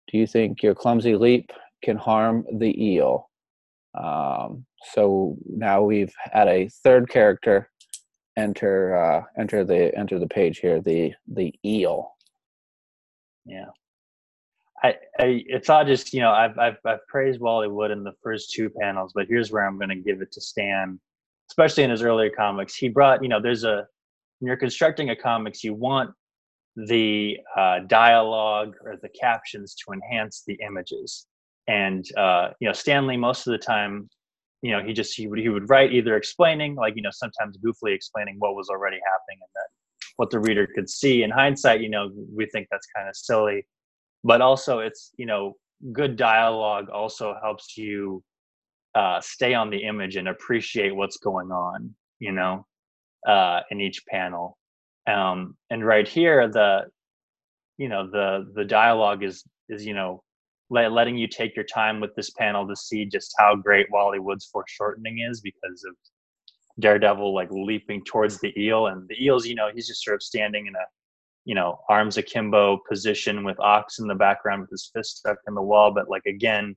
do 0.10 0.18
you 0.18 0.26
think 0.26 0.64
your 0.64 0.74
clumsy 0.74 1.18
leap 1.18 1.52
can 1.84 1.98
harm 1.98 2.46
the 2.60 2.74
eel? 2.82 3.30
Um, 3.94 4.66
so 4.94 5.36
now 5.46 5.82
we've 5.82 6.14
had 6.32 6.48
a 6.48 6.70
third 6.70 7.10
character 7.10 7.70
enter 8.38 8.96
uh, 8.96 9.24
enter 9.38 9.66
the 9.66 9.94
enter 9.98 10.20
the 10.20 10.28
page 10.28 10.60
here. 10.60 10.80
The 10.80 11.14
the 11.28 11.54
eel. 11.66 12.12
Yeah. 13.46 13.66
I, 14.84 14.90
I 15.20 15.44
it's 15.48 15.70
all 15.70 15.84
just 15.84 16.14
you 16.14 16.22
know 16.22 16.32
I've 16.32 16.58
I've 16.60 16.78
I've 16.86 17.06
praised 17.08 17.42
Wally 17.42 17.68
Wood 17.68 17.92
in 17.92 18.04
the 18.04 18.14
first 18.24 18.52
two 18.52 18.70
panels, 18.70 19.12
but 19.14 19.28
here's 19.28 19.52
where 19.52 19.68
I'm 19.68 19.78
going 19.78 19.90
to 19.90 19.96
give 19.96 20.22
it 20.22 20.32
to 20.34 20.42
Stan, 20.42 21.00
especially 21.50 21.84
in 21.84 21.90
his 21.90 22.04
earlier 22.04 22.30
comics. 22.30 22.76
He 22.76 22.88
brought 22.88 23.24
you 23.24 23.30
know 23.30 23.42
there's 23.42 23.64
a 23.64 23.88
when 24.40 24.48
you're 24.48 24.58
constructing 24.58 25.10
a 25.10 25.16
comics, 25.16 25.64
you 25.64 25.74
want 25.74 26.12
the 26.76 27.38
uh, 27.56 27.80
dialogue 27.88 28.76
or 28.84 28.98
the 29.02 29.10
captions 29.10 29.76
to 29.76 29.94
enhance 29.94 30.44
the 30.46 30.58
images. 30.66 31.26
And 31.68 32.06
uh, 32.16 32.50
you 32.60 32.68
know, 32.68 32.74
Stan 32.74 33.08
Lee 33.08 33.18
most 33.18 33.48
of 33.48 33.52
the 33.52 33.58
time, 33.58 34.10
you 34.62 34.72
know, 34.72 34.84
he 34.84 34.94
just 34.94 35.16
he 35.16 35.28
would 35.28 35.40
he 35.40 35.50
would 35.50 35.70
write 35.70 35.92
either 35.92 36.16
explaining, 36.16 36.76
like 36.76 36.96
you 36.96 37.02
know, 37.02 37.12
sometimes 37.12 37.58
goofily 37.58 37.94
explaining 37.94 38.36
what 38.40 38.56
was 38.56 38.70
already 38.70 39.00
happening 39.06 39.40
and 39.42 39.50
that 39.56 39.68
what 40.18 40.30
the 40.30 40.40
reader 40.40 40.68
could 40.68 40.90
see. 40.90 41.24
In 41.24 41.32
hindsight, 41.32 41.82
you 41.82 41.90
know, 41.90 42.12
we 42.34 42.46
think 42.46 42.68
that's 42.72 42.88
kind 42.96 43.10
of 43.10 43.16
silly, 43.16 43.68
but 44.24 44.42
also 44.42 44.80
it's 44.80 45.12
you 45.18 45.26
know, 45.26 45.56
good 45.92 46.16
dialogue 46.16 46.90
also 46.90 47.36
helps 47.42 47.76
you 47.76 48.24
uh, 48.96 49.20
stay 49.20 49.54
on 49.54 49.70
the 49.70 49.84
image 49.84 50.16
and 50.16 50.28
appreciate 50.28 50.96
what's 50.96 51.18
going 51.18 51.52
on. 51.52 51.94
You 52.20 52.32
know, 52.32 52.66
uh, 53.26 53.62
in 53.72 53.80
each 53.80 54.06
panel. 54.08 54.58
Um, 55.08 55.56
and 55.70 55.86
right 55.86 56.08
here, 56.08 56.48
the 56.48 56.86
you 57.78 57.90
know 57.90 58.10
the 58.10 58.52
the 58.56 58.66
dialogue 58.66 59.24
is 59.24 59.44
is 59.70 59.86
you 59.86 59.94
know 59.94 60.24
let, 60.70 60.92
letting 60.92 61.18
you 61.18 61.28
take 61.28 61.56
your 61.56 61.66
time 61.66 62.00
with 62.00 62.14
this 62.16 62.32
panel 62.32 62.68
to 62.68 62.76
see 62.76 63.06
just 63.06 63.34
how 63.38 63.56
great 63.56 63.88
Wally 63.92 64.20
Wood's 64.20 64.48
foreshortening 64.48 65.20
is 65.30 65.42
because 65.42 65.84
of 65.88 65.96
Daredevil 66.80 67.34
like 67.34 67.50
leaping 67.52 68.04
towards 68.04 68.40
the 68.40 68.54
eel 68.60 68.88
and 68.88 69.08
the 69.08 69.26
eel's 69.26 69.48
you 69.48 69.56
know 69.56 69.70
he's 69.74 69.88
just 69.88 70.04
sort 70.04 70.16
of 70.16 70.22
standing 70.22 70.68
in 70.68 70.76
a 70.76 70.86
you 71.46 71.56
know 71.56 71.80
arms 71.90 72.18
akimbo 72.18 72.80
position 72.88 73.44
with 73.44 73.60
Ox 73.60 74.00
in 74.00 74.08
the 74.08 74.16
background 74.16 74.62
with 74.62 74.70
his 74.70 74.92
fist 74.94 75.18
stuck 75.18 75.38
in 75.48 75.56
the 75.56 75.62
wall 75.62 75.92
but 75.92 76.10
like 76.10 76.26
again 76.28 76.76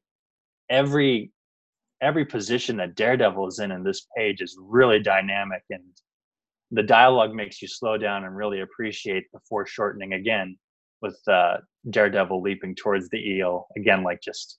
every 0.70 1.30
every 2.00 2.24
position 2.24 2.76
that 2.78 2.94
Daredevil 2.94 3.48
is 3.48 3.58
in 3.58 3.72
in 3.72 3.82
this 3.82 4.06
page 4.16 4.40
is 4.40 4.56
really 4.58 5.00
dynamic 5.00 5.62
and 5.70 5.82
the 6.70 6.82
dialogue 6.82 7.34
makes 7.34 7.60
you 7.60 7.68
slow 7.68 7.98
down 7.98 8.24
and 8.24 8.36
really 8.36 8.60
appreciate 8.60 9.24
the 9.32 9.40
foreshortening 9.48 10.12
again 10.12 10.56
with 11.02 11.18
uh, 11.28 11.56
Daredevil 11.88 12.42
leaping 12.42 12.74
towards 12.74 13.08
the 13.08 13.18
eel 13.18 13.66
again, 13.76 14.02
like 14.04 14.20
just 14.22 14.58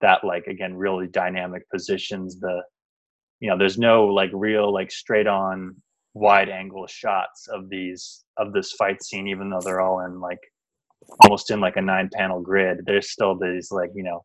that, 0.00 0.24
like 0.24 0.46
again, 0.46 0.74
really 0.74 1.06
dynamic 1.06 1.68
positions. 1.70 2.40
The 2.40 2.62
you 3.40 3.48
know, 3.48 3.56
there's 3.56 3.78
no 3.78 4.06
like 4.06 4.30
real 4.32 4.72
like 4.72 4.90
straight 4.90 5.28
on 5.28 5.76
wide 6.14 6.48
angle 6.48 6.86
shots 6.88 7.46
of 7.48 7.68
these 7.68 8.24
of 8.36 8.52
this 8.52 8.72
fight 8.72 9.02
scene, 9.02 9.28
even 9.28 9.50
though 9.50 9.60
they're 9.60 9.80
all 9.80 10.00
in 10.00 10.20
like 10.20 10.40
almost 11.22 11.50
in 11.50 11.60
like 11.60 11.76
a 11.76 11.82
nine 11.82 12.10
panel 12.12 12.40
grid. 12.40 12.80
There's 12.84 13.10
still 13.10 13.38
these 13.38 13.70
like 13.70 13.90
you 13.94 14.02
know, 14.02 14.24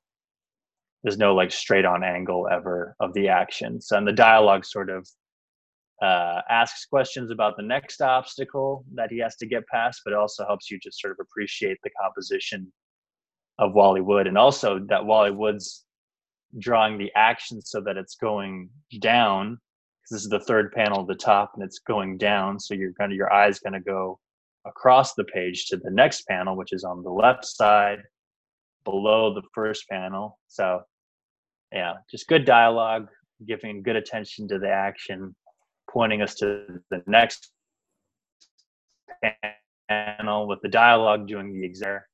there's 1.04 1.18
no 1.18 1.36
like 1.36 1.52
straight 1.52 1.86
on 1.86 2.04
angle 2.04 2.48
ever 2.52 2.96
of 3.00 3.14
the 3.14 3.28
action. 3.28 3.82
So 3.82 3.98
and 3.98 4.08
the 4.08 4.14
dialogue 4.14 4.66
sort 4.66 4.90
of 4.90 5.08
uh, 6.02 6.42
asks 6.50 6.86
questions 6.86 7.32
about 7.32 7.56
the 7.56 7.64
next 7.64 8.02
obstacle 8.02 8.86
that 8.94 9.12
he 9.12 9.20
has 9.20 9.36
to 9.38 9.46
get 9.46 9.68
past, 9.68 10.02
but 10.04 10.12
it 10.12 10.18
also 10.18 10.46
helps 10.46 10.70
you 10.70 10.80
just 10.80 11.00
sort 11.00 11.12
of 11.12 11.18
appreciate 11.22 11.78
the 11.84 11.90
composition 12.02 12.72
of 13.60 13.74
Wally 13.74 14.02
Wood, 14.02 14.28
and 14.28 14.38
also 14.38 14.80
that 14.90 15.06
Wally 15.06 15.32
Wood's 15.32 15.86
drawing 16.60 16.98
the 16.98 17.12
action 17.16 17.62
so 17.62 17.82
that 17.82 17.98
it's 17.98 18.16
going 18.16 18.70
down. 19.00 19.60
Because 20.02 20.18
this 20.18 20.24
is 20.24 20.30
the 20.30 20.40
third 20.40 20.74
panel 20.74 21.02
at 21.02 21.08
the 21.08 21.16
top, 21.16 21.52
and 21.56 21.64
it's 21.64 21.80
going 21.80 22.18
down, 22.18 22.60
so 22.60 22.74
you're 22.74 22.92
of 23.00 23.12
your 23.12 23.32
eyes 23.32 23.60
going 23.60 23.74
to 23.74 23.80
go 23.80 24.20
across 24.66 25.14
the 25.14 25.24
page 25.26 25.68
to 25.68 25.78
the 25.78 25.92
next 25.92 26.24
panel, 26.28 26.58
which 26.58 26.74
is 26.74 26.84
on 26.84 27.04
the 27.04 27.10
left 27.10 27.46
side 27.46 28.00
below 28.84 29.34
the 29.34 29.44
first 29.54 29.88
panel. 29.90 30.40
So, 30.48 30.82
yeah, 31.72 31.94
just 32.12 32.28
good 32.28 32.44
dialogue, 32.44 33.08
giving 33.48 33.82
good 33.82 33.96
attention 33.96 34.48
to 34.50 34.60
the 34.60 34.70
action 34.70 35.36
pointing 35.94 36.22
us 36.22 36.36
to 36.36 36.82
the 36.90 37.04
next 37.06 37.52
panel 39.88 40.48
with 40.48 40.60
the 40.62 40.70
dialogue 40.70 41.28
doing 41.28 41.54
the 41.54 41.64
exact, 41.64 42.08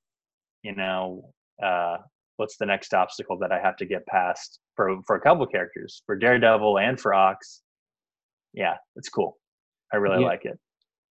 you 0.63 0.75
know, 0.75 1.31
uh, 1.63 1.97
what's 2.37 2.57
the 2.57 2.65
next 2.65 2.93
obstacle 2.93 3.37
that 3.37 3.51
I 3.51 3.59
have 3.59 3.77
to 3.77 3.85
get 3.85 4.05
past 4.05 4.59
for 4.75 5.01
for 5.07 5.15
a 5.15 5.21
couple 5.21 5.45
characters, 5.47 6.03
for 6.05 6.15
Daredevil 6.15 6.79
and 6.79 6.99
for 6.99 7.13
Ox. 7.13 7.61
Yeah, 8.53 8.75
it's 8.95 9.09
cool. 9.09 9.37
I 9.93 9.97
really 9.97 10.21
yeah. 10.21 10.27
like 10.27 10.45
it. 10.45 10.59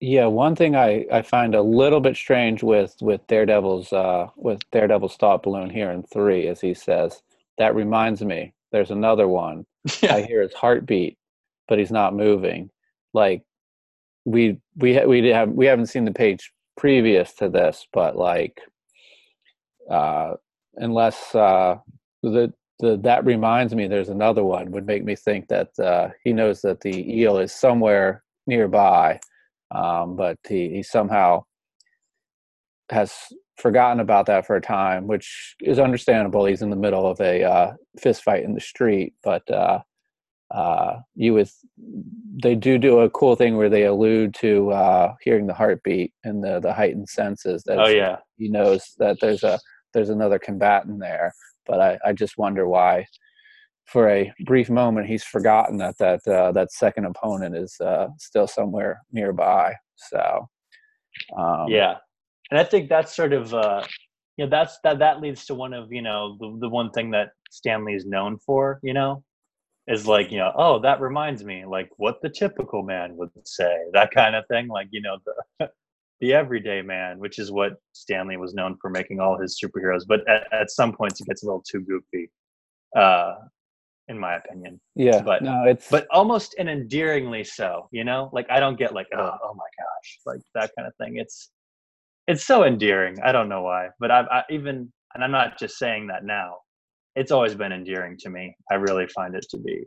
Yeah, 0.00 0.26
one 0.26 0.54
thing 0.54 0.76
I, 0.76 1.06
I 1.11 1.23
find 1.23 1.54
a 1.54 1.62
little 1.62 2.00
bit 2.00 2.16
strange 2.16 2.62
with 2.62 2.94
with 3.00 3.26
Daredevil's 3.26 3.92
uh, 3.92 4.28
with 4.37 4.61
Daredevil's 4.70 5.16
thought 5.16 5.42
balloon 5.42 5.70
here 5.70 5.90
in 5.90 6.02
three, 6.02 6.49
as 6.49 6.61
he 6.61 6.75
says, 6.75 7.23
that 7.58 7.75
reminds 7.75 8.23
me. 8.23 8.52
There's 8.73 8.90
another 8.90 9.28
one. 9.28 9.64
Yeah. 10.02 10.14
I 10.16 10.23
hear 10.23 10.42
his 10.42 10.52
heartbeat 10.52 11.16
but 11.68 11.78
he's 11.78 11.90
not 11.90 12.14
moving. 12.14 12.70
Like 13.14 13.42
we 14.25 14.58
we 14.76 15.04
we 15.04 15.26
have 15.28 15.50
we 15.50 15.66
haven't 15.66 15.87
seen 15.87 16.04
the 16.04 16.12
page 16.12 16.52
previous 16.76 17.32
to 17.35 17.49
this, 17.49 17.87
but 17.92 18.16
like 18.16 18.61
uh, 19.90 20.35
unless 20.76 21.35
uh, 21.35 21.76
the 22.23 22.52
the 22.80 22.99
that 22.99 23.25
reminds 23.25 23.75
me 23.75 23.87
there's 23.87 24.08
another 24.08 24.44
one 24.44 24.70
would 24.73 24.87
make 24.87 25.04
me 25.04 25.16
think 25.16 25.49
that 25.49 25.78
uh, 25.78 26.08
he 26.25 26.32
knows 26.32 26.61
that 26.62 26.80
the 26.80 27.20
eel 27.20 27.38
is 27.38 27.52
somewhere 27.52 28.23
nearby, 28.46 29.18
um, 29.70 30.16
but 30.16 30.38
he, 30.46 30.68
he 30.68 30.82
somehow 30.82 31.42
has 32.90 33.12
forgotten 33.56 34.00
about 34.00 34.26
that 34.26 34.46
for 34.46 34.56
a 34.56 34.61
time, 34.61 35.06
which 35.06 35.56
is 35.61 35.78
understandable. 35.78 36.44
He's 36.44 36.62
in 36.62 36.70
the 36.70 36.76
middle 36.76 37.06
of 37.06 37.20
a 37.20 37.42
uh, 37.42 37.73
fist 37.99 38.23
fight 38.23 38.44
in 38.44 38.54
the 38.54 38.61
street, 38.61 39.14
but 39.23 39.49
uh, 39.50 39.80
uh, 40.50 40.96
you 41.14 41.34
with 41.34 41.52
they 42.42 42.54
do 42.54 42.78
do 42.78 43.00
a 43.00 43.10
cool 43.10 43.34
thing 43.34 43.56
where 43.56 43.70
they 43.70 43.84
allude 43.84 44.34
to 44.34 44.70
uh, 44.70 45.14
hearing 45.22 45.46
the 45.46 45.54
heartbeat 45.54 46.12
and 46.24 46.42
the 46.42 46.60
the 46.60 46.72
heightened 46.72 47.08
senses. 47.08 47.62
That 47.64 47.78
oh 47.78 47.88
yeah, 47.88 48.16
he 48.36 48.48
knows 48.48 48.94
that 48.98 49.18
there's 49.20 49.42
a 49.42 49.58
there's 49.92 50.10
another 50.10 50.38
combatant 50.38 51.00
there. 51.00 51.34
But 51.66 51.80
I, 51.80 51.98
I 52.04 52.12
just 52.12 52.38
wonder 52.38 52.68
why, 52.68 53.06
for 53.86 54.08
a 54.08 54.32
brief 54.44 54.70
moment, 54.70 55.08
he's 55.08 55.24
forgotten 55.24 55.78
that 55.78 55.98
that 55.98 56.26
uh, 56.28 56.52
that 56.52 56.72
second 56.72 57.06
opponent 57.06 57.56
is 57.56 57.74
uh, 57.80 58.08
still 58.18 58.46
somewhere 58.46 59.00
nearby. 59.12 59.74
So 59.96 60.48
um, 61.36 61.68
yeah, 61.68 61.96
and 62.50 62.60
I 62.60 62.64
think 62.64 62.88
that's 62.88 63.14
sort 63.14 63.32
of 63.32 63.52
uh, 63.52 63.82
you 64.36 64.44
know 64.44 64.50
that's 64.50 64.78
that 64.84 64.98
that 65.00 65.20
leads 65.20 65.44
to 65.46 65.54
one 65.54 65.72
of 65.72 65.92
you 65.92 66.02
know 66.02 66.36
the 66.38 66.56
the 66.60 66.68
one 66.68 66.90
thing 66.90 67.10
that 67.12 67.30
Stan 67.50 67.84
Lee 67.84 67.94
is 67.94 68.06
known 68.06 68.38
for. 68.38 68.78
You 68.82 68.94
know, 68.94 69.24
is 69.88 70.07
like 70.07 70.33
you 70.33 70.38
know 70.38 70.52
oh 70.57 70.78
that 70.81 71.00
reminds 71.00 71.45
me 71.45 71.64
like 71.64 71.88
what 71.97 72.21
the 72.23 72.28
typical 72.28 72.83
man 72.83 73.16
would 73.16 73.31
say 73.45 73.76
that 73.93 74.11
kind 74.11 74.35
of 74.35 74.45
thing 74.49 74.69
like 74.69 74.88
you 74.90 75.00
know 75.00 75.16
the 75.59 75.69
the 76.21 76.33
everyday 76.33 76.83
man 76.83 77.19
which 77.19 77.38
is 77.38 77.52
what 77.52 77.75
Stan 77.93 78.26
Lee 78.26 78.37
was 78.37 78.55
known 78.55 78.76
for 78.81 78.90
making 78.90 79.21
all 79.21 79.38
his 79.38 79.61
superheroes 79.62 80.02
but 80.07 80.26
at, 80.28 80.52
at 80.52 80.71
some 80.71 80.93
points 80.93 81.21
it 81.21 81.26
gets 81.26 81.43
a 81.43 81.47
little 81.47 81.62
too 81.69 81.81
goofy 81.81 82.31
uh 82.97 83.35
in 84.09 84.19
my 84.19 84.37
opinion. 84.37 84.81
Yeah 84.95 85.21
but 85.21 85.43
no 85.43 85.64
it's 85.64 85.90
but 85.90 86.07
almost 86.11 86.55
an 86.59 86.69
endearingly 86.69 87.45
so 87.45 87.88
you 87.93 88.05
know? 88.05 88.31
Like 88.33 88.47
i 88.50 88.59
don't 88.59 88.78
get 88.78 88.95
like 88.95 89.09
oh, 89.14 89.37
oh 89.43 89.55
my 89.55 89.64
gosh 89.78 90.19
like 90.25 90.40
that 90.55 90.71
kind 90.76 90.88
of 90.88 90.95
thing. 90.97 91.19
It's 91.19 91.50
it's 92.26 92.45
so 92.45 92.64
endearing. 92.64 93.19
I 93.23 93.31
don't 93.31 93.49
know 93.49 93.62
why 93.62 93.88
but 94.00 94.11
i've 94.11 94.26
I, 94.31 94.43
even 94.50 94.93
and 95.14 95.23
i'm 95.23 95.31
not 95.31 95.59
just 95.59 95.78
saying 95.78 96.09
that 96.09 96.25
now 96.25 96.57
it's 97.16 97.32
always 97.32 97.54
been 97.54 97.73
endearing 97.73 98.16
to 98.18 98.30
me. 98.30 98.54
I 98.70 98.75
really 98.75 99.06
find 99.08 99.35
it 99.35 99.46
to 99.50 99.58
be 99.58 99.85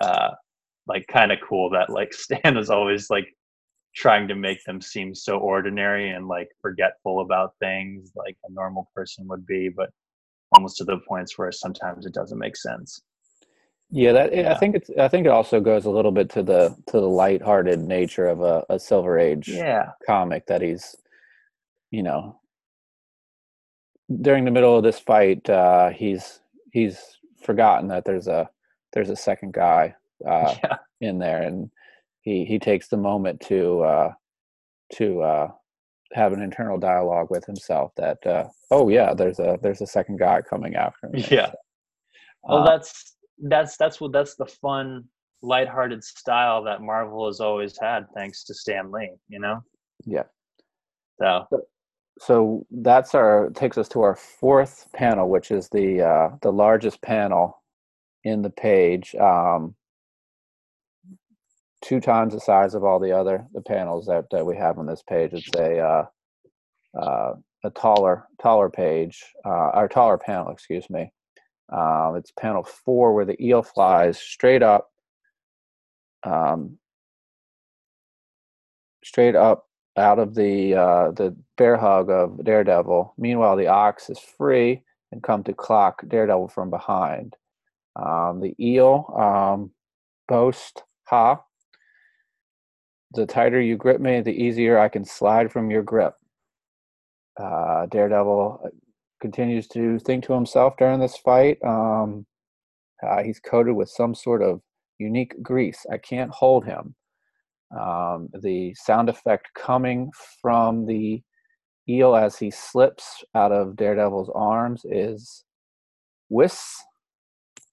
uh, 0.00 0.30
like 0.86 1.06
kind 1.08 1.32
of 1.32 1.38
cool 1.46 1.68
that 1.70 1.90
like 1.90 2.12
Stan 2.14 2.56
is 2.56 2.70
always 2.70 3.10
like 3.10 3.26
trying 3.94 4.26
to 4.28 4.34
make 4.34 4.64
them 4.64 4.80
seem 4.80 5.14
so 5.14 5.36
ordinary 5.36 6.10
and 6.10 6.26
like 6.26 6.48
forgetful 6.62 7.20
about 7.20 7.52
things 7.60 8.12
like 8.16 8.36
a 8.48 8.52
normal 8.52 8.88
person 8.94 9.28
would 9.28 9.44
be, 9.44 9.68
but 9.68 9.90
almost 10.52 10.78
to 10.78 10.84
the 10.84 10.98
points 11.06 11.36
where 11.36 11.52
sometimes 11.52 12.06
it 12.06 12.14
doesn't 12.14 12.38
make 12.38 12.56
sense. 12.56 13.02
Yeah, 13.90 14.12
that 14.12 14.34
yeah. 14.34 14.52
I 14.52 14.58
think 14.58 14.76
it's 14.76 14.90
I 14.98 15.08
think 15.08 15.26
it 15.26 15.32
also 15.32 15.60
goes 15.60 15.84
a 15.84 15.90
little 15.90 16.12
bit 16.12 16.30
to 16.30 16.42
the 16.42 16.74
to 16.86 16.92
the 16.92 17.08
light-hearted 17.08 17.78
nature 17.78 18.26
of 18.26 18.40
a, 18.40 18.64
a 18.70 18.78
Silver 18.78 19.18
Age 19.18 19.48
yeah. 19.48 19.90
comic 20.06 20.46
that 20.46 20.62
he's 20.62 20.96
you 21.90 22.02
know 22.02 22.40
during 24.20 24.44
the 24.44 24.50
middle 24.50 24.76
of 24.76 24.82
this 24.82 24.98
fight, 24.98 25.48
uh, 25.48 25.90
he's 25.90 26.40
he's 26.72 27.18
forgotten 27.42 27.88
that 27.88 28.04
there's 28.04 28.28
a 28.28 28.48
there's 28.92 29.10
a 29.10 29.16
second 29.16 29.52
guy 29.52 29.94
uh, 30.26 30.54
yeah. 30.64 30.76
in 31.00 31.18
there, 31.18 31.42
and 31.42 31.70
he 32.22 32.44
he 32.44 32.58
takes 32.58 32.88
the 32.88 32.96
moment 32.96 33.40
to 33.42 33.82
uh, 33.82 34.12
to 34.94 35.22
uh, 35.22 35.50
have 36.12 36.32
an 36.32 36.42
internal 36.42 36.78
dialogue 36.78 37.28
with 37.30 37.44
himself 37.44 37.92
that 37.96 38.24
uh, 38.26 38.44
oh 38.70 38.88
yeah, 38.88 39.14
there's 39.14 39.38
a 39.38 39.58
there's 39.62 39.80
a 39.80 39.86
second 39.86 40.18
guy 40.18 40.40
coming 40.42 40.74
after 40.74 41.08
me. 41.08 41.24
Yeah. 41.30 41.50
So, 41.50 41.56
well, 42.44 42.58
uh, 42.58 42.66
that's 42.66 43.16
that's 43.38 43.76
that's 43.76 44.00
what 44.00 44.12
that's 44.12 44.34
the 44.36 44.46
fun, 44.46 45.04
lighthearted 45.42 46.02
style 46.02 46.64
that 46.64 46.82
Marvel 46.82 47.26
has 47.26 47.40
always 47.40 47.78
had, 47.80 48.06
thanks 48.14 48.44
to 48.44 48.54
Stan 48.54 48.90
Lee. 48.90 49.12
You 49.28 49.40
know. 49.40 49.62
Yeah. 50.04 50.24
So 51.20 51.46
so 52.24 52.64
that's 52.70 53.16
our 53.16 53.50
takes 53.50 53.76
us 53.76 53.88
to 53.88 54.02
our 54.02 54.14
fourth 54.14 54.86
panel, 54.94 55.28
which 55.28 55.50
is 55.50 55.68
the 55.70 56.02
uh, 56.02 56.28
the 56.40 56.52
largest 56.52 57.02
panel 57.02 57.60
in 58.22 58.42
the 58.42 58.50
page. 58.50 59.16
Um, 59.16 59.74
two 61.82 62.00
times 62.00 62.32
the 62.32 62.38
size 62.38 62.74
of 62.74 62.84
all 62.84 63.00
the 63.00 63.10
other 63.10 63.44
the 63.54 63.60
panels 63.60 64.06
that, 64.06 64.26
that 64.30 64.46
we 64.46 64.56
have 64.56 64.78
on 64.78 64.86
this 64.86 65.02
page. 65.02 65.32
It's 65.32 65.48
a 65.56 65.80
uh, 65.80 66.06
uh, 66.96 67.34
a 67.64 67.70
taller 67.70 68.28
taller 68.40 68.70
page, 68.70 69.24
uh, 69.44 69.70
or 69.74 69.88
taller 69.88 70.18
panel, 70.18 70.52
excuse 70.52 70.88
me. 70.88 71.10
Um, 71.72 72.14
it's 72.16 72.30
panel 72.38 72.62
four 72.62 73.14
where 73.14 73.24
the 73.24 73.42
eel 73.44 73.62
flies 73.64 74.16
straight 74.16 74.62
up, 74.62 74.92
um, 76.22 76.78
straight 79.02 79.34
up 79.34 79.66
out 79.96 80.18
of 80.18 80.34
the 80.34 80.74
uh, 80.74 81.10
the 81.12 81.36
bear 81.56 81.76
hug 81.76 82.10
of 82.10 82.42
Daredevil. 82.44 83.14
Meanwhile, 83.18 83.56
the 83.56 83.68
ox 83.68 84.08
is 84.10 84.18
free 84.18 84.82
and 85.10 85.22
come 85.22 85.44
to 85.44 85.52
clock 85.52 86.02
Daredevil 86.08 86.48
from 86.48 86.70
behind. 86.70 87.36
Um, 87.96 88.40
the 88.40 88.54
eel 88.58 89.12
um, 89.16 89.70
boast, 90.28 90.82
ha. 91.04 91.42
The 93.14 93.26
tighter 93.26 93.60
you 93.60 93.76
grip 93.76 94.00
me, 94.00 94.22
the 94.22 94.32
easier 94.32 94.78
I 94.78 94.88
can 94.88 95.04
slide 95.04 95.52
from 95.52 95.70
your 95.70 95.82
grip. 95.82 96.14
Uh, 97.38 97.86
Daredevil 97.86 98.62
uh, 98.64 98.68
continues 99.20 99.68
to 99.68 99.98
think 99.98 100.24
to 100.24 100.32
himself 100.32 100.74
during 100.78 101.00
this 101.00 101.16
fight. 101.18 101.58
Um, 101.62 102.24
uh, 103.02 103.22
he's 103.22 103.40
coated 103.40 103.74
with 103.74 103.90
some 103.90 104.14
sort 104.14 104.42
of 104.42 104.62
unique 104.98 105.34
grease. 105.42 105.84
I 105.90 105.98
can't 105.98 106.30
hold 106.30 106.64
him. 106.64 106.94
Um, 107.78 108.28
the 108.42 108.74
sound 108.74 109.08
effect 109.08 109.48
coming 109.54 110.10
from 110.40 110.86
the 110.86 111.22
eel 111.88 112.14
as 112.14 112.36
he 112.38 112.50
slips 112.50 113.24
out 113.34 113.52
of 113.52 113.76
Daredevil's 113.76 114.30
arms 114.34 114.82
is 114.84 115.44
whiss. 116.28 116.62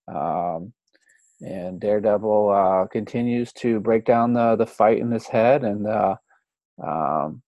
Um, 0.07 0.73
and 1.41 1.79
Daredevil 1.79 2.49
uh, 2.49 2.87
continues 2.87 3.53
to 3.53 3.79
break 3.79 4.05
down 4.05 4.33
the, 4.33 4.55
the 4.55 4.65
fight 4.65 4.97
in 4.97 5.11
his 5.11 5.27
head, 5.27 5.63
and 5.63 5.87
uh, 5.87 6.15
um, 6.83 7.41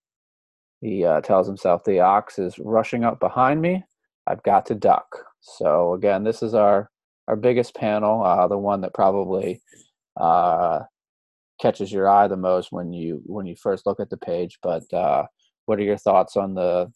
he 0.80 1.04
uh, 1.04 1.22
tells 1.22 1.48
himself 1.48 1.84
the 1.84 2.00
ox 2.00 2.40
is 2.40 2.58
rushing 2.60 3.04
up 3.04 3.20
behind 3.20 3.62
me. 3.62 3.84
I've 4.28 4.44
got 4.44 4.66
to 4.68 4.76
duck. 4.76 5.08
So 5.42 5.94
again, 5.94 6.24
this 6.24 6.42
is 6.42 6.54
our 6.54 6.90
our 7.28 7.36
biggest 7.36 7.76
panel, 7.76 8.24
uh, 8.24 8.48
the 8.48 8.58
one 8.58 8.82
that 8.82 8.94
probably 8.94 9.62
uh, 10.20 10.80
catches 11.62 11.92
your 11.92 12.10
eye 12.10 12.28
the 12.28 12.36
most 12.36 12.72
when 12.72 12.92
you 12.92 13.22
when 13.26 13.46
you 13.46 13.56
first 13.56 13.86
look 13.86 14.00
at 14.00 14.10
the 14.10 14.18
page. 14.18 14.58
But 14.62 14.92
uh, 14.94 15.26
what 15.66 15.80
are 15.80 15.84
your 15.84 15.98
thoughts 15.98 16.36
on 16.36 16.54
the 16.54 16.92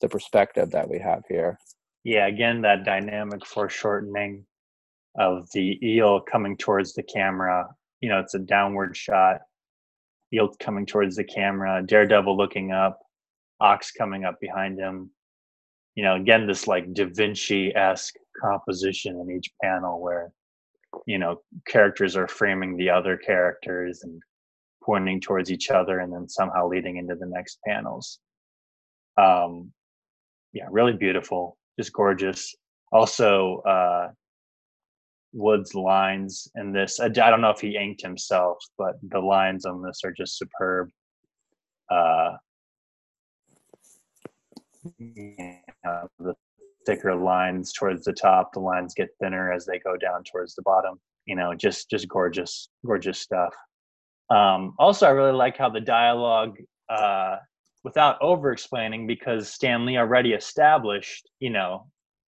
the 0.00 0.08
perspective 0.08 0.70
that 0.70 0.88
we 0.88 0.98
have 1.00 1.22
here? 1.28 1.58
Yeah, 2.04 2.26
again, 2.26 2.62
that 2.62 2.84
dynamic 2.84 3.44
foreshortening 3.46 4.44
of 5.18 5.48
the 5.52 5.78
eel 5.82 6.20
coming 6.20 6.56
towards 6.56 6.94
the 6.94 7.02
camera. 7.02 7.68
You 8.00 8.10
know, 8.10 8.20
it's 8.20 8.34
a 8.34 8.38
downward 8.38 8.96
shot. 8.96 9.40
Eel 10.32 10.54
coming 10.60 10.86
towards 10.86 11.16
the 11.16 11.24
camera. 11.24 11.82
Daredevil 11.84 12.36
looking 12.36 12.72
up. 12.72 13.00
Ox 13.60 13.92
coming 13.92 14.24
up 14.24 14.38
behind 14.40 14.78
him. 14.78 15.10
You 15.94 16.04
know, 16.04 16.16
again, 16.16 16.46
this 16.46 16.66
like 16.66 16.92
Da 16.92 17.06
Vinci 17.06 17.74
esque 17.74 18.14
composition 18.40 19.18
in 19.20 19.30
each 19.30 19.50
panel 19.62 20.00
where 20.00 20.32
you 21.06 21.18
know 21.18 21.40
characters 21.66 22.16
are 22.16 22.28
framing 22.28 22.76
the 22.76 22.90
other 22.90 23.16
characters 23.16 24.02
and 24.02 24.20
pointing 24.82 25.20
towards 25.20 25.50
each 25.50 25.70
other 25.70 26.00
and 26.00 26.12
then 26.12 26.28
somehow 26.28 26.68
leading 26.68 26.96
into 26.98 27.14
the 27.14 27.26
next 27.26 27.58
panels. 27.66 28.20
Um 29.16 29.72
yeah 30.52 30.66
really 30.70 30.92
beautiful 30.94 31.56
just 31.78 31.92
gorgeous. 31.92 32.54
Also 32.92 33.58
uh 33.60 34.08
wood's 35.32 35.74
lines 35.74 36.48
in 36.54 36.72
this 36.72 37.00
I, 37.00 37.08
don't 37.08 37.40
know 37.40 37.50
if 37.50 37.60
he 37.60 37.76
inked 37.76 38.02
himself 38.02 38.58
but 38.78 38.94
the 39.10 39.18
lines 39.18 39.66
on 39.66 39.82
this 39.82 40.00
are 40.04 40.12
just 40.12 40.38
superb. 40.38 40.90
Uh 41.90 42.36
the 46.18 46.34
thicker 46.86 47.14
lines 47.14 47.72
towards 47.72 48.04
the 48.04 48.12
top. 48.12 48.52
The 48.52 48.60
lines 48.60 48.94
get 48.94 49.10
thinner 49.20 49.52
as 49.52 49.66
they 49.66 49.78
go 49.78 49.96
down 49.96 50.24
towards 50.24 50.54
the 50.54 50.62
bottom. 50.62 51.00
You 51.26 51.36
know 51.36 51.54
just 51.54 51.90
just 51.90 52.08
gorgeous 52.08 52.68
gorgeous 52.86 53.18
stuff. 53.18 53.54
Um 54.30 54.74
also 54.78 55.06
i 55.06 55.10
really 55.10 55.32
like 55.32 55.56
how 55.56 55.68
the 55.68 55.80
dialogue 55.80 56.56
uh 56.88 57.36
without 57.84 58.16
over 58.22 58.50
explaining 58.50 59.06
because 59.06 59.52
stan 59.52 59.84
lee 59.84 59.98
already 59.98 60.32
established 60.32 61.28
you 61.40 61.50
know 61.50 61.86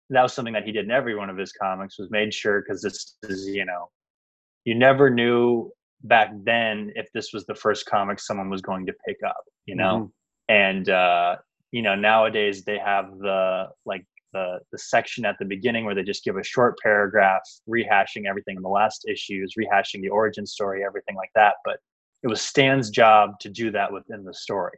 that 0.09 0.21
was 0.21 0.33
something 0.33 0.53
that 0.53 0.65
he 0.65 0.71
did 0.71 0.85
in 0.85 0.91
every 0.91 1.15
one 1.15 1.29
of 1.29 1.37
his 1.37 1.51
comics 1.51 1.97
was 1.97 2.11
made 2.11 2.33
sure 2.33 2.61
because 2.61 2.81
this 2.81 3.15
is 3.23 3.47
you 3.47 3.65
know 3.65 3.89
you 4.65 4.75
never 4.75 5.09
knew 5.09 5.71
back 6.03 6.31
then 6.43 6.91
if 6.95 7.07
this 7.13 7.31
was 7.33 7.45
the 7.45 7.55
first 7.55 7.85
comic 7.85 8.19
someone 8.19 8.49
was 8.49 8.61
going 8.61 8.85
to 8.85 8.93
pick 9.07 9.17
up 9.25 9.43
you 9.65 9.75
know? 9.75 10.11
Mm-hmm. 10.49 10.53
and 10.53 10.89
uh 10.89 11.35
you 11.71 11.81
know 11.81 11.95
nowadays 11.95 12.63
they 12.63 12.77
have 12.77 13.17
the 13.19 13.67
like 13.85 14.05
the 14.35 14.59
the 14.71 14.77
section 14.77 15.25
at 15.25 15.37
the 15.39 15.45
beginning 15.45 15.85
where 15.85 15.95
they 15.95 16.03
just 16.03 16.25
give 16.25 16.35
a 16.35 16.43
short 16.43 16.75
paragraph 16.83 17.41
rehashing 17.69 18.27
everything 18.29 18.57
in 18.57 18.61
the 18.61 18.69
last 18.81 19.05
issues, 19.07 19.53
rehashing 19.57 20.01
the 20.01 20.09
origin 20.09 20.45
story, 20.45 20.83
everything 20.85 21.15
like 21.15 21.31
that. 21.35 21.55
But 21.63 21.77
it 22.21 22.27
was 22.27 22.41
Stan's 22.41 22.89
job 22.89 23.39
to 23.39 23.49
do 23.49 23.71
that 23.71 23.91
within 23.91 24.25
the 24.25 24.33
story. 24.33 24.77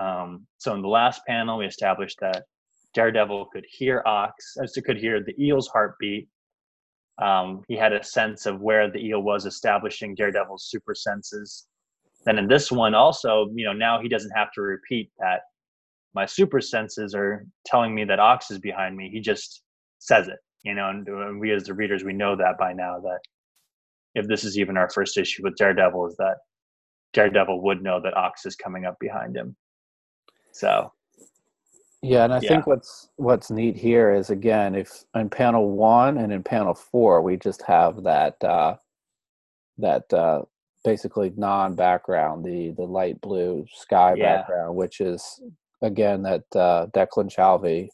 Um, 0.00 0.46
so 0.56 0.74
in 0.74 0.82
the 0.82 0.88
last 0.88 1.20
panel, 1.26 1.58
we 1.58 1.66
established 1.66 2.18
that 2.20 2.44
Daredevil 2.94 3.46
could 3.52 3.66
hear 3.68 4.02
Ox, 4.06 4.56
as 4.62 4.76
uh, 4.76 4.80
could 4.84 4.96
hear 4.96 5.22
the 5.22 5.34
eel's 5.42 5.68
heartbeat. 5.68 6.28
Um, 7.20 7.62
he 7.68 7.76
had 7.76 7.92
a 7.92 8.02
sense 8.02 8.46
of 8.46 8.60
where 8.60 8.90
the 8.90 9.04
eel 9.04 9.20
was, 9.20 9.44
establishing 9.44 10.14
Daredevil's 10.14 10.70
super 10.70 10.94
senses. 10.94 11.66
Then 12.24 12.38
in 12.38 12.46
this 12.46 12.70
one, 12.70 12.94
also, 12.94 13.50
you 13.54 13.66
know, 13.66 13.72
now 13.72 14.00
he 14.00 14.08
doesn't 14.08 14.30
have 14.30 14.52
to 14.52 14.62
repeat 14.62 15.10
that 15.18 15.40
my 16.14 16.26
super 16.26 16.60
senses 16.60 17.14
are 17.14 17.46
telling 17.66 17.94
me 17.94 18.04
that 18.04 18.18
Ox 18.18 18.50
is 18.50 18.58
behind 18.58 18.96
me. 18.96 19.10
He 19.12 19.20
just 19.20 19.62
says 19.98 20.28
it, 20.28 20.38
you 20.62 20.74
know, 20.74 20.88
and 20.88 21.08
uh, 21.08 21.38
we 21.38 21.52
as 21.52 21.64
the 21.64 21.74
readers, 21.74 22.04
we 22.04 22.12
know 22.12 22.36
that 22.36 22.58
by 22.58 22.72
now 22.72 22.98
that 23.00 23.20
if 24.14 24.26
this 24.26 24.44
is 24.44 24.58
even 24.58 24.76
our 24.76 24.90
first 24.90 25.16
issue 25.16 25.42
with 25.42 25.56
Daredevil, 25.56 26.08
is 26.08 26.16
that 26.16 26.36
Daredevil 27.12 27.62
would 27.62 27.82
know 27.82 28.00
that 28.02 28.16
Ox 28.16 28.46
is 28.46 28.56
coming 28.56 28.84
up 28.84 28.96
behind 29.00 29.36
him. 29.36 29.56
So, 30.52 30.92
yeah, 32.02 32.24
and 32.24 32.32
I 32.32 32.40
yeah. 32.40 32.48
think 32.48 32.66
what's 32.66 33.08
what's 33.16 33.50
neat 33.50 33.76
here 33.76 34.12
is 34.12 34.30
again, 34.30 34.74
if 34.74 35.04
in 35.14 35.28
panel 35.28 35.70
one 35.70 36.18
and 36.18 36.32
in 36.32 36.42
panel 36.42 36.74
four, 36.74 37.22
we 37.22 37.36
just 37.36 37.62
have 37.62 38.02
that 38.04 38.42
uh, 38.42 38.76
that 39.78 40.12
uh, 40.12 40.42
basically 40.84 41.32
non-background, 41.36 42.44
the 42.44 42.70
the 42.70 42.84
light 42.84 43.20
blue 43.20 43.66
sky 43.72 44.14
yeah. 44.16 44.38
background, 44.38 44.74
which 44.74 45.00
is 45.00 45.40
again 45.82 46.22
that 46.22 46.44
uh, 46.54 46.86
Declan 46.94 47.32
Shalvey 47.34 47.88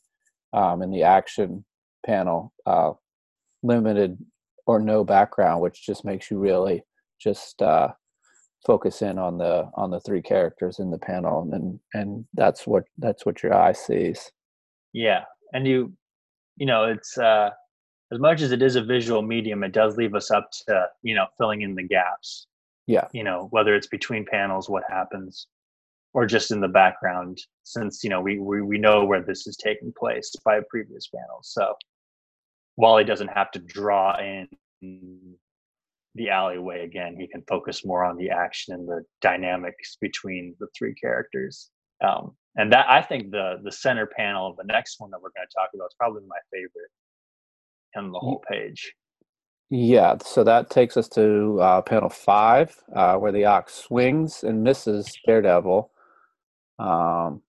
um, 0.53 0.83
in 0.83 0.91
the 0.91 1.03
action 1.03 1.65
panel, 2.07 2.53
uh, 2.67 2.93
limited 3.63 4.19
or 4.67 4.81
no 4.81 5.05
background, 5.05 5.61
which 5.61 5.85
just 5.85 6.05
makes 6.05 6.31
you 6.31 6.39
really 6.39 6.83
just 7.21 7.61
uh, 7.63 7.89
focus 8.67 9.03
in 9.03 9.19
on 9.19 9.39
the 9.39 9.69
on 9.75 9.91
the 9.91 10.01
three 10.01 10.23
characters 10.23 10.79
in 10.79 10.91
the 10.91 10.99
panel, 10.99 11.49
and 11.53 11.79
and 11.93 12.25
that's 12.35 12.67
what 12.67 12.85
that's 12.99 13.27
what 13.27 13.43
your 13.43 13.55
eye 13.55 13.73
sees. 13.73 14.31
Yeah, 14.93 15.25
and 15.53 15.67
you, 15.67 15.93
you 16.57 16.67
know, 16.67 16.85
it's 16.85 17.19
uh, 17.19 17.51
as 18.13 18.19
much 18.19 18.43
as 18.43 18.53
it 18.53 18.63
is 18.63 18.77
a 18.77 18.83
visual 18.83 19.23
medium, 19.23 19.65
it 19.65 19.73
does 19.73 19.97
leave 19.97 20.15
us 20.15 20.31
up 20.31 20.49
to 20.69 20.87
you 21.03 21.15
know 21.15 21.27
filling 21.39 21.63
in 21.63 21.75
the 21.75 21.83
gaps. 21.83 22.47
Yeah, 22.87 23.09
you 23.13 23.25
know, 23.25 23.49
whether 23.51 23.75
it's 23.75 23.89
between 23.89 24.25
panels, 24.25 24.69
what 24.69 24.85
happens 24.89 25.49
or 26.15 26.27
just 26.27 26.51
in 26.51 26.61
the 26.61 26.69
background 26.69 27.39
since 27.65 28.03
you 28.03 28.11
know 28.11 28.21
we, 28.21 28.39
we 28.39 28.63
we 28.63 28.79
know 28.79 29.05
where 29.05 29.23
this 29.23 29.47
is 29.47 29.57
taking 29.57 29.93
place 29.99 30.33
by 30.45 30.61
previous 30.71 31.09
panels 31.09 31.51
so 31.53 31.75
wally 32.77 33.05
doesn't 33.05 33.29
have 33.29 33.51
to 33.51 33.59
draw 33.59 34.17
in 34.19 34.49
the 36.15 36.31
alleyway 36.31 36.85
again. 36.85 37.17
He 37.19 37.27
can 37.27 37.43
focus 37.49 37.85
more 37.85 38.05
on 38.05 38.17
the 38.17 38.31
action 38.31 38.75
and 38.75 38.89
the 38.89 39.05
dynamics 39.21 39.97
between 40.01 40.55
the 40.61 40.69
three 40.77 40.95
characters. 40.95 41.71
Um, 42.07 42.37
and 42.57 42.73
that 42.73 42.87
i 42.89 43.01
think 43.01 43.31
the 43.31 43.61
the 43.63 43.73
center 43.73 44.07
panel 44.07 44.49
of 44.49 44.57
the 44.57 44.65
next 44.65 45.01
one 45.01 45.11
that 45.11 45.19
we're 45.21 45.31
going 45.35 45.47
to 45.49 45.55
talk 45.55 45.71
about 45.75 45.87
is 45.87 45.97
probably 45.99 46.23
my 46.27 46.37
favorite 46.53 46.91
in 47.97 48.13
the 48.13 48.19
whole 48.19 48.43
page. 48.49 48.93
Yeah, 49.71 50.17
so 50.25 50.45
that 50.45 50.71
takes 50.71 50.97
us 50.97 51.09
to 51.11 51.59
uh, 51.61 51.83
panel 51.83 52.09
five, 52.09 52.77
uh, 52.95 53.17
where 53.17 53.33
the 53.33 53.45
ox 53.45 53.75
swings 53.75 54.45
and 54.45 54.63
misses 54.63 55.13
Daredevil, 55.27 55.91
um, 56.79 57.43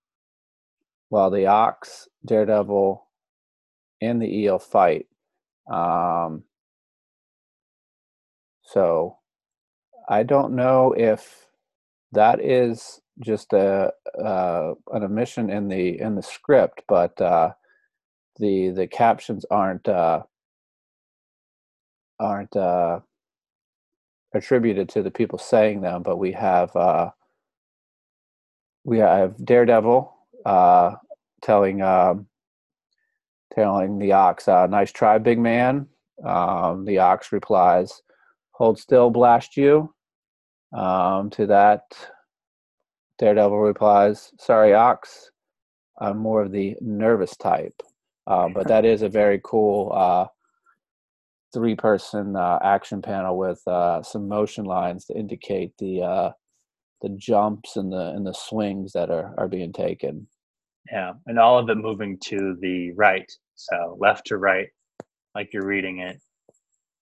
well, 1.10 1.30
the 1.30 1.46
ox, 1.46 2.08
daredevil, 2.24 3.06
and 4.00 4.20
the 4.20 4.26
eel 4.26 4.58
fight. 4.58 5.06
Um, 5.70 6.44
so 8.64 9.18
I 10.08 10.22
don't 10.22 10.54
know 10.54 10.94
if 10.96 11.46
that 12.12 12.40
is 12.40 13.00
just 13.20 13.52
a 13.52 13.92
uh, 14.22 14.74
an 14.92 15.04
omission 15.04 15.50
in 15.50 15.68
the 15.68 16.00
in 16.00 16.14
the 16.14 16.22
script, 16.22 16.82
but 16.88 17.20
uh, 17.20 17.52
the 18.38 18.70
the 18.70 18.86
captions 18.86 19.44
aren't 19.50 19.88
uh, 19.88 20.22
aren't 22.20 22.56
uh, 22.56 23.00
attributed 24.34 24.88
to 24.90 25.02
the 25.02 25.10
people 25.10 25.38
saying 25.38 25.80
them, 25.82 26.02
but 26.02 26.18
we 26.18 26.32
have 26.32 26.74
uh, 26.76 27.10
we 28.86 28.98
have 28.98 29.34
Daredevil 29.44 30.14
uh, 30.46 30.92
telling 31.42 31.82
um, 31.82 32.28
telling 33.52 33.98
the 33.98 34.12
ox, 34.12 34.46
uh, 34.46 34.66
"Nice 34.68 34.92
try, 34.92 35.18
big 35.18 35.40
man." 35.40 35.88
Um, 36.24 36.84
the 36.84 36.98
ox 36.98 37.32
replies, 37.32 38.00
"Hold 38.52 38.78
still, 38.78 39.10
blast 39.10 39.56
you." 39.56 39.92
Um, 40.72 41.30
to 41.30 41.46
that, 41.48 41.82
Daredevil 43.18 43.58
replies, 43.58 44.32
"Sorry, 44.38 44.72
ox. 44.72 45.32
I'm 45.98 46.18
more 46.18 46.42
of 46.42 46.52
the 46.52 46.76
nervous 46.80 47.36
type." 47.36 47.82
Uh, 48.28 48.48
but 48.48 48.68
that 48.68 48.84
is 48.84 49.02
a 49.02 49.08
very 49.08 49.40
cool 49.42 49.92
uh, 49.92 50.26
three-person 51.52 52.36
uh, 52.36 52.60
action 52.62 53.02
panel 53.02 53.36
with 53.36 53.60
some 54.04 54.28
motion 54.28 54.64
lines 54.64 55.06
to 55.06 55.18
indicate 55.18 55.72
the 55.78 56.34
the 57.02 57.10
jumps 57.10 57.76
and 57.76 57.92
the 57.92 58.10
and 58.10 58.26
the 58.26 58.32
swings 58.32 58.92
that 58.92 59.10
are 59.10 59.34
are 59.38 59.48
being 59.48 59.72
taken. 59.72 60.26
Yeah, 60.90 61.14
and 61.26 61.38
all 61.38 61.58
of 61.58 61.68
it 61.68 61.76
moving 61.76 62.18
to 62.26 62.56
the 62.60 62.92
right, 62.92 63.30
so 63.54 63.96
left 64.00 64.26
to 64.26 64.36
right, 64.36 64.68
like 65.34 65.50
you're 65.52 65.66
reading 65.66 65.98
it. 66.00 66.20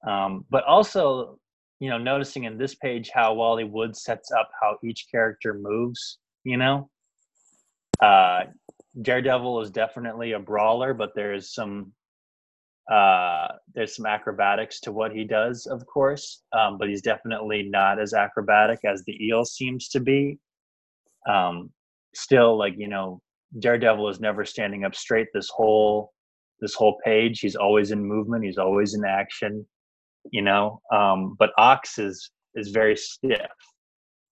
Um, 0.09 0.44
but 0.50 0.64
also, 0.64 1.38
you 1.80 1.90
know, 1.90 1.98
noticing 1.98 2.44
in 2.44 2.59
this 2.59 2.74
page 2.74 3.11
how 3.12 3.35
Wally 3.35 3.64
Wood 3.64 3.96
sets 3.96 4.30
up 4.33 4.50
how 4.61 4.78
each 4.83 5.07
character 5.11 5.54
moves. 5.54 6.18
You 6.44 6.57
know, 6.57 6.90
uh, 8.02 8.44
Daredevil 9.00 9.61
is 9.62 9.70
definitely 9.70 10.33
a 10.33 10.38
brawler, 10.38 10.94
but 10.94 11.11
there 11.14 11.35
is 11.35 11.52
some 11.52 11.92
uh, 12.90 13.49
there's 13.75 13.97
some 13.97 14.07
acrobatics 14.07 14.81
to 14.81 14.92
what 14.92 15.12
he 15.12 15.25
does, 15.25 15.66
of 15.66 15.85
course, 15.87 16.42
um, 16.53 16.77
but 16.79 16.88
he's 16.88 17.03
definitely 17.03 17.62
not 17.62 17.99
as 17.99 18.12
acrobatic 18.12 18.81
as 18.85 19.03
the 19.07 19.25
eel 19.25 19.44
seems 19.44 19.88
to 19.88 20.01
be. 20.01 20.38
Um, 21.29 21.70
still, 22.14 22.59
like 22.59 22.75
you 22.77 22.88
know, 22.88 23.23
Daredevil 23.59 24.09
is 24.11 24.20
never 24.20 24.44
standing 24.44 24.85
up 24.85 24.94
straight 24.94 25.29
this 25.33 25.49
whole 25.49 26.12
this 26.61 26.75
whole 26.75 26.99
page. 27.05 27.40
He's 27.40 27.57
always 27.57 27.90
in 27.90 28.05
movement. 28.05 28.44
He's 28.44 28.59
always 28.59 28.94
in 28.94 29.05
action. 29.05 29.66
You 30.31 30.42
know, 30.42 30.81
um, 30.92 31.37
but 31.38 31.51
Ox 31.59 31.99
is 31.99 32.31
is 32.55 32.68
very 32.68 32.97
stiff 32.97 33.40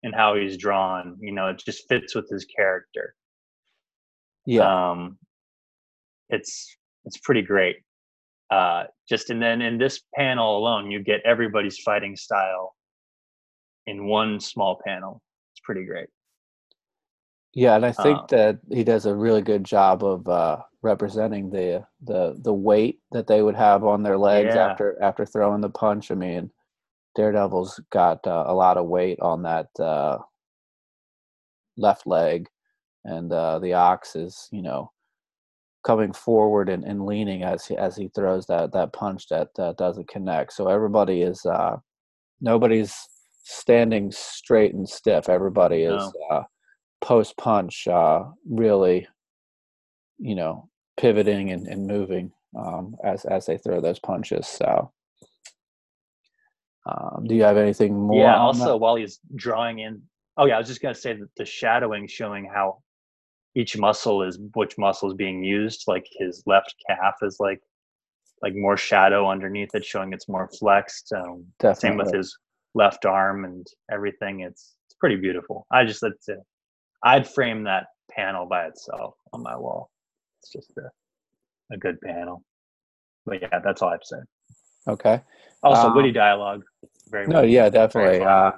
in 0.05 0.13
how 0.13 0.37
he's 0.37 0.57
drawn. 0.57 1.17
You 1.21 1.33
know, 1.33 1.49
it 1.49 1.63
just 1.65 1.89
fits 1.89 2.15
with 2.15 2.29
his 2.31 2.45
character. 2.45 3.15
Yeah, 4.47 4.91
Um, 4.91 5.19
it's 6.29 6.77
it's 7.05 7.19
pretty 7.19 7.43
great. 7.43 7.77
Uh, 8.51 8.85
just 9.09 9.31
and 9.31 9.43
then 9.43 9.61
in 9.61 9.79
this 9.79 10.03
panel 10.15 10.59
alone, 10.59 10.91
you 10.91 11.03
get 11.03 11.21
everybody's 11.25 11.79
fighting 11.81 12.15
style 12.17 12.75
in 13.87 14.07
one 14.07 14.39
small 14.41 14.81
panel. 14.87 15.21
It's 15.53 15.61
pretty 15.65 15.85
great. 15.85 16.09
yeah, 17.55 17.75
and 17.77 17.87
I 17.87 17.93
think 17.93 18.19
Uh, 18.19 18.27
that 18.31 18.59
he 18.71 18.85
does 18.85 19.07
a 19.07 19.15
really 19.15 19.43
good 19.43 19.65
job 19.65 20.05
of 20.05 20.29
uh, 20.29 20.63
representing 20.83 21.51
the 21.51 21.87
the 22.03 22.37
the 22.43 22.53
weight 22.53 23.01
that 23.13 23.27
they 23.27 23.43
would 23.43 23.57
have 23.57 23.83
on 23.85 24.03
their 24.03 24.19
legs 24.19 24.55
Yeah. 24.55 24.67
after 24.71 25.01
after 25.03 25.25
throwing 25.27 25.61
the 25.63 25.71
punch. 25.71 26.11
I 26.11 26.15
mean, 26.15 26.51
Daredevil's 27.17 27.81
got 27.91 28.27
uh, 28.27 28.45
a 28.47 28.55
lot 28.55 28.77
of 28.77 28.87
weight 28.87 29.19
on 29.21 29.43
that 29.43 29.69
uh, 29.81 30.19
left 31.77 32.07
leg, 32.07 32.49
and 33.05 33.33
uh, 33.33 33.59
the 33.59 33.73
ox 33.75 34.15
is 34.17 34.49
you 34.53 34.63
know 34.63 34.93
coming 35.87 36.12
forward 36.12 36.68
and, 36.68 36.83
and 36.85 37.07
leaning 37.07 37.44
as 37.44 37.64
he, 37.64 37.77
as 37.77 37.96
he 37.96 38.09
throws 38.09 38.44
that 38.46 38.72
that 38.72 38.92
punch 38.92 39.29
that 39.29 39.49
uh, 39.59 39.72
doesn't 39.75 40.09
connect. 40.09 40.53
So 40.53 40.68
everybody 40.68 41.22
is 41.22 41.46
uh, 41.46 41.77
nobody's 42.40 42.92
standing 43.44 44.11
straight 44.11 44.75
and 44.75 44.88
stiff. 44.88 45.29
Everybody 45.29 45.83
is 45.83 46.03
No. 46.03 46.12
uh, 46.37 46.42
post 47.01 47.37
punch, 47.37 47.87
uh, 47.87 48.25
really, 48.51 49.07
you 50.18 50.35
know, 50.35 50.68
pivoting 50.96 51.53
and, 51.53 51.68
and 51.68 51.87
moving 51.87 52.33
um, 52.59 52.96
as 53.05 53.25
as 53.25 53.46
they 53.46 53.57
throw 53.57 53.81
those 53.81 54.01
punches. 54.01 54.46
So. 54.46 54.92
Um, 56.88 57.25
do 57.27 57.35
you 57.35 57.42
have 57.42 57.57
anything 57.57 57.99
more? 57.99 58.22
yeah. 58.22 58.37
Also, 58.37 58.64
that? 58.64 58.77
while 58.77 58.94
he's 58.94 59.18
drawing 59.35 59.81
in, 59.81 60.03
oh 60.37 60.46
yeah, 60.46 60.55
I 60.55 60.59
was 60.59 60.68
just 60.68 60.81
gonna 60.81 60.94
say 60.94 61.14
that 61.14 61.29
the 61.37 61.44
shadowing 61.44 62.07
showing 62.07 62.44
how 62.44 62.79
each 63.57 63.77
muscle 63.79 64.23
is 64.23 64.38
which 64.55 64.77
muscle 64.77 65.09
is 65.09 65.16
being 65.16 65.42
used. 65.42 65.85
Like 65.88 66.07
his 66.12 66.42
left 66.47 66.75
calf 66.88 67.14
is 67.23 67.38
like 67.40 67.61
like 68.42 68.55
more 68.55 68.77
shadow 68.77 69.29
underneath 69.31 69.75
it, 69.75 69.85
showing 69.85 70.12
it's 70.12 70.29
more 70.29 70.49
flexed. 70.59 71.11
Um, 71.12 71.47
same 71.75 71.97
with 71.97 72.12
his 72.12 72.37
left 72.75 73.07
arm 73.07 73.47
and 73.47 73.66
everything. 73.90 74.40
It's 74.40 74.77
it's 74.87 74.95
pretty 75.01 75.16
beautiful. 75.16 75.66
I 75.73 75.85
just 75.87 76.03
that's 76.03 76.29
it. 76.29 76.38
I'd 77.03 77.27
frame 77.27 77.64
that 77.64 77.87
panel 78.11 78.47
by 78.47 78.66
itself 78.66 79.14
on 79.33 79.42
my 79.42 79.57
wall. 79.57 79.90
It's 80.42 80.53
just 80.53 80.71
a 80.77 80.90
a 81.75 81.79
good 81.79 81.99
panel. 82.03 82.45
But 83.25 83.40
yeah, 83.40 83.59
that's 83.64 83.81
all 83.81 83.88
I've 83.88 84.05
said. 84.05 84.25
Okay. 84.87 85.21
Also, 85.62 85.88
Um, 85.88 85.97
witty 85.97 86.12
dialogue. 86.12 86.62
Very 87.09 87.27
No, 87.27 87.40
witty, 87.40 87.53
yeah, 87.55 87.71
definitely. 87.71 88.21
Uh. 88.21 88.53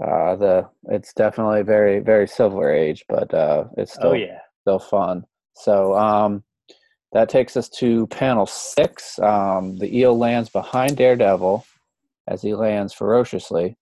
Uh, 0.00 0.36
the 0.36 0.68
it's 0.84 1.12
definitely 1.12 1.62
very 1.62 2.00
very 2.00 2.26
silver 2.26 2.72
age, 2.72 3.04
but 3.08 3.32
uh, 3.34 3.64
it's 3.76 3.96
oh 3.96 4.00
still 4.00 4.16
yeah. 4.16 4.38
still 4.62 4.78
fun. 4.78 5.24
So 5.54 5.94
um, 5.94 6.44
that 7.12 7.28
takes 7.28 7.56
us 7.56 7.68
to 7.70 8.06
panel 8.06 8.46
six. 8.46 9.18
Um, 9.18 9.76
the 9.78 9.98
eel 9.98 10.16
lands 10.16 10.48
behind 10.48 10.96
Daredevil 10.96 11.64
as 12.28 12.40
he 12.40 12.54
lands 12.54 12.94
ferociously, 12.94 13.76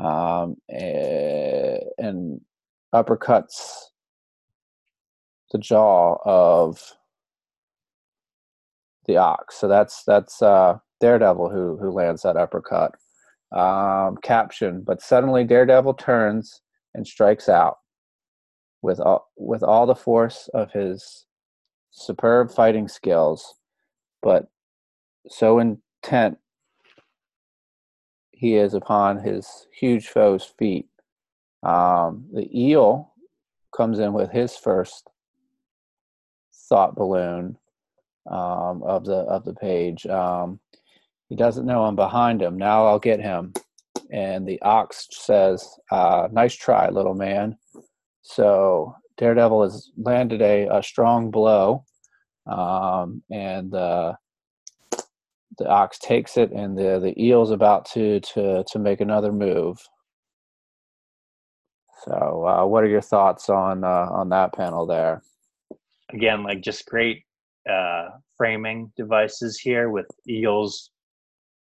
um, 0.00 0.56
eh, 0.70 1.78
and 1.98 2.40
uppercuts 2.94 3.86
the 5.50 5.58
jaw 5.58 6.18
of 6.24 6.94
the 9.06 9.16
ox. 9.16 9.56
So 9.56 9.66
that's 9.66 10.04
that's 10.04 10.40
uh, 10.40 10.78
Daredevil 11.00 11.50
who 11.50 11.76
who 11.78 11.90
lands 11.90 12.22
that 12.22 12.36
uppercut. 12.36 12.94
Um, 13.52 14.16
caption: 14.22 14.82
But 14.82 15.02
suddenly 15.02 15.44
Daredevil 15.44 15.94
turns 15.94 16.62
and 16.94 17.06
strikes 17.06 17.48
out 17.48 17.78
with 18.82 19.00
all 19.00 19.28
with 19.36 19.62
all 19.62 19.86
the 19.86 19.94
force 19.94 20.48
of 20.54 20.72
his 20.72 21.26
superb 21.90 22.52
fighting 22.52 22.88
skills, 22.88 23.54
but 24.22 24.46
so 25.28 25.58
intent 25.58 26.38
he 28.30 28.56
is 28.56 28.74
upon 28.74 29.18
his 29.18 29.66
huge 29.78 30.08
foe's 30.08 30.44
feet. 30.58 30.88
Um, 31.62 32.26
the 32.32 32.48
eel 32.58 33.12
comes 33.76 33.98
in 33.98 34.12
with 34.12 34.30
his 34.30 34.56
first 34.56 35.08
thought 36.68 36.94
balloon 36.94 37.58
um, 38.30 38.82
of 38.82 39.04
the 39.04 39.16
of 39.16 39.44
the 39.44 39.54
page. 39.54 40.06
Um, 40.06 40.60
he 41.30 41.36
doesn't 41.36 41.64
know 41.64 41.84
I'm 41.84 41.96
behind 41.96 42.42
him. 42.42 42.58
Now 42.58 42.86
I'll 42.86 42.98
get 42.98 43.20
him. 43.20 43.54
And 44.12 44.46
the 44.46 44.60
ox 44.62 45.06
says, 45.12 45.66
uh, 45.90 46.28
"Nice 46.32 46.54
try, 46.56 46.90
little 46.90 47.14
man." 47.14 47.56
So 48.22 48.94
Daredevil 49.16 49.62
has 49.62 49.90
landed 49.96 50.42
a, 50.42 50.66
a 50.66 50.82
strong 50.82 51.30
blow, 51.30 51.84
um, 52.46 53.22
and 53.30 53.72
uh, 53.72 54.14
the 55.58 55.68
ox 55.68 55.98
takes 56.00 56.36
it, 56.36 56.50
and 56.50 56.76
the 56.76 56.98
the 56.98 57.14
eel's 57.22 57.52
about 57.52 57.84
to 57.92 58.18
to 58.20 58.64
to 58.66 58.78
make 58.80 59.00
another 59.00 59.32
move. 59.32 59.78
So, 62.04 62.46
uh, 62.46 62.66
what 62.66 62.82
are 62.82 62.88
your 62.88 63.02
thoughts 63.02 63.48
on 63.48 63.84
uh, 63.84 64.08
on 64.10 64.30
that 64.30 64.52
panel 64.52 64.84
there? 64.84 65.22
Again, 66.12 66.42
like 66.42 66.60
just 66.60 66.86
great 66.86 67.22
uh, 67.70 68.08
framing 68.36 68.92
devices 68.96 69.60
here 69.60 69.90
with 69.90 70.06
eels 70.28 70.90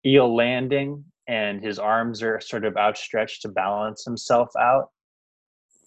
eel 0.06 0.34
landing 0.34 1.04
and 1.26 1.62
his 1.62 1.78
arms 1.78 2.22
are 2.22 2.40
sort 2.40 2.64
of 2.64 2.76
outstretched 2.76 3.42
to 3.42 3.48
balance 3.48 4.04
himself 4.04 4.50
out. 4.58 4.90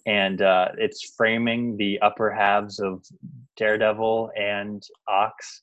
And 0.06 0.42
uh, 0.42 0.68
it's 0.78 1.14
framing 1.16 1.76
the 1.76 1.98
upper 2.00 2.30
halves 2.30 2.80
of 2.80 3.04
daredevil 3.56 4.30
and 4.36 4.82
ox. 5.06 5.62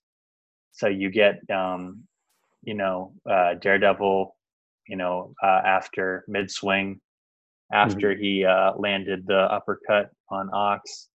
So 0.71 0.87
you 0.87 1.09
get 1.09 1.39
um, 1.49 2.03
you 2.63 2.75
know 2.75 3.13
uh, 3.29 3.55
daredevil 3.55 4.35
you 4.87 4.97
know 4.97 5.33
uh, 5.43 5.61
after 5.65 6.25
mid 6.27 6.51
swing 6.51 7.01
after 7.71 8.15
he 8.15 8.45
uh, 8.45 8.73
landed 8.77 9.25
the 9.25 9.51
uppercut 9.51 10.11
on 10.29 10.49
ox. 10.53 11.09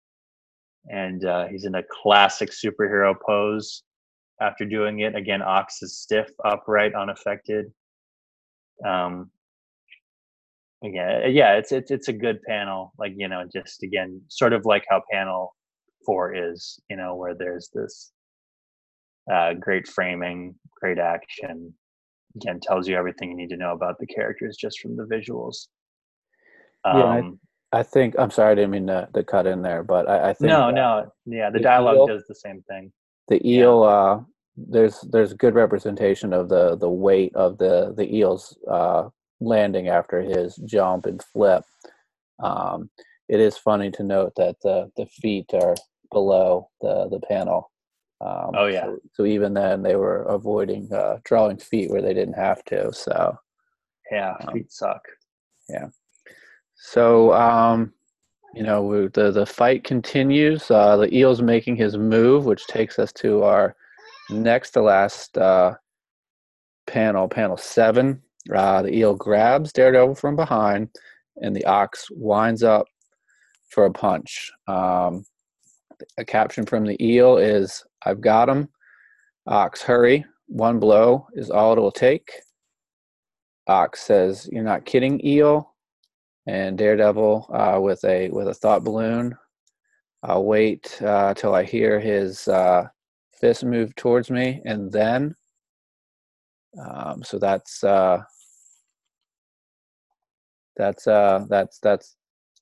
And 0.90 1.24
uh, 1.24 1.48
he's 1.48 1.66
in 1.66 1.74
a 1.74 1.82
classic 1.82 2.50
superhero 2.50 3.14
pose 3.24 3.82
after 4.40 4.64
doing 4.64 5.00
it 5.00 5.14
again 5.14 5.42
ox 5.42 5.82
is 5.82 5.96
stiff 5.96 6.30
upright 6.44 6.94
unaffected 6.94 7.66
um 8.86 9.30
yeah 10.82 11.26
yeah 11.26 11.54
it's 11.54 11.72
it's 11.72 11.90
it's 11.90 12.08
a 12.08 12.12
good 12.12 12.40
panel 12.42 12.92
like 12.98 13.12
you 13.16 13.28
know 13.28 13.44
just 13.52 13.82
again 13.82 14.20
sort 14.28 14.52
of 14.52 14.64
like 14.64 14.84
how 14.88 15.02
panel 15.10 15.54
four 16.06 16.34
is 16.34 16.78
you 16.88 16.96
know 16.96 17.16
where 17.16 17.34
there's 17.34 17.68
this 17.74 18.12
uh 19.32 19.52
great 19.54 19.88
framing 19.88 20.54
great 20.80 20.98
action 20.98 21.74
again 22.36 22.60
tells 22.60 22.88
you 22.88 22.96
everything 22.96 23.30
you 23.30 23.36
need 23.36 23.50
to 23.50 23.56
know 23.56 23.72
about 23.72 23.98
the 23.98 24.06
characters 24.06 24.56
just 24.56 24.80
from 24.80 24.96
the 24.96 25.04
visuals. 25.04 25.68
Yeah, 26.84 27.18
um, 27.18 27.40
I, 27.72 27.80
I, 27.80 27.82
think 27.82 28.14
I'm 28.18 28.30
sorry, 28.30 28.52
I 28.52 28.54
didn't 28.54 28.70
mean 28.70 28.86
to, 28.86 29.08
to 29.14 29.24
cut 29.24 29.46
in 29.46 29.62
there, 29.62 29.82
but 29.82 30.08
I, 30.08 30.30
I 30.30 30.32
think 30.34 30.48
no, 30.48 30.70
no, 30.70 31.10
yeah, 31.26 31.50
the, 31.50 31.58
dialogue 31.58 31.96
eel, 31.96 32.06
does 32.06 32.24
the 32.28 32.34
same 32.34 32.62
thing. 32.68 32.92
The 33.28 33.46
eel, 33.46 33.82
yeah. 33.82 33.88
uh, 33.88 34.22
there's 34.56 35.00
there's 35.02 35.32
good 35.34 35.54
representation 35.54 36.32
of 36.32 36.48
the 36.48 36.76
the 36.76 36.88
weight 36.88 37.34
of 37.34 37.58
the 37.58 37.94
the 37.96 38.16
eel's 38.16 38.56
uh, 38.70 39.08
landing 39.40 39.88
after 39.88 40.20
his 40.20 40.56
jump 40.56 41.06
and 41.06 41.22
flip. 41.22 41.62
Um, 42.42 42.90
it 43.28 43.40
is 43.40 43.58
funny 43.58 43.90
to 43.92 44.02
note 44.02 44.32
that 44.36 44.56
the 44.62 44.90
the 44.96 45.06
feet 45.06 45.50
are 45.52 45.76
below 46.10 46.70
the 46.80 47.08
the 47.10 47.20
panel. 47.20 47.70
Um, 48.20 48.50
oh 48.54 48.66
yeah. 48.66 48.84
So, 48.86 48.98
so, 49.14 49.24
even 49.26 49.54
then, 49.54 49.82
they 49.82 49.94
were 49.94 50.22
avoiding 50.22 50.92
uh, 50.92 51.18
drawing 51.24 51.58
feet 51.58 51.90
where 51.90 52.02
they 52.02 52.14
didn't 52.14 52.34
have 52.34 52.64
to. 52.64 52.92
So 52.92 53.38
yeah, 54.10 54.34
um, 54.40 54.54
feet 54.54 54.72
suck. 54.72 55.02
Yeah. 55.68 55.88
So 56.74 57.32
um, 57.34 57.92
you 58.54 58.62
know 58.62 59.08
the 59.08 59.30
the 59.30 59.46
fight 59.46 59.84
continues. 59.84 60.70
Uh, 60.70 60.96
the 60.96 61.14
eel's 61.14 61.42
making 61.42 61.76
his 61.76 61.96
move, 61.96 62.44
which 62.44 62.66
takes 62.66 62.98
us 62.98 63.12
to 63.14 63.42
our 63.42 63.76
next 64.30 64.70
to 64.70 64.82
last 64.82 65.36
uh, 65.38 65.74
panel, 66.86 67.28
panel 67.28 67.56
seven. 67.56 68.22
Uh, 68.54 68.82
the 68.82 68.94
eel 68.94 69.14
grabs 69.14 69.72
Daredevil 69.72 70.14
from 70.14 70.36
behind, 70.36 70.88
and 71.36 71.54
the 71.54 71.64
ox 71.64 72.06
winds 72.10 72.62
up 72.62 72.86
for 73.70 73.84
a 73.84 73.92
punch. 73.92 74.50
Um, 74.66 75.24
a 76.16 76.24
caption 76.24 76.64
from 76.64 76.84
the 76.84 77.02
eel 77.04 77.36
is 77.36 77.84
I've 78.04 78.20
got 78.20 78.48
him. 78.48 78.68
Ox, 79.46 79.82
hurry. 79.82 80.24
One 80.46 80.78
blow 80.78 81.26
is 81.34 81.50
all 81.50 81.72
it'll 81.72 81.92
take. 81.92 82.30
Ox 83.66 84.00
says, 84.00 84.48
You're 84.50 84.64
not 84.64 84.86
kidding, 84.86 85.24
eel. 85.24 85.67
And 86.48 86.78
Daredevil 86.78 87.50
uh, 87.52 87.78
with 87.78 88.02
a 88.04 88.30
with 88.30 88.48
a 88.48 88.54
thought 88.54 88.82
balloon. 88.82 89.36
I'll 90.22 90.44
wait 90.44 91.00
uh, 91.02 91.34
till 91.34 91.54
I 91.54 91.62
hear 91.62 92.00
his 92.00 92.48
uh, 92.48 92.88
fist 93.38 93.64
move 93.64 93.94
towards 93.96 94.30
me, 94.30 94.62
and 94.64 94.90
then. 94.90 95.34
Um, 96.82 97.22
so 97.22 97.38
that's 97.38 97.84
uh, 97.84 98.22
that's 100.74 101.06
uh, 101.06 101.44
that's 101.50 101.80
that's 101.80 102.16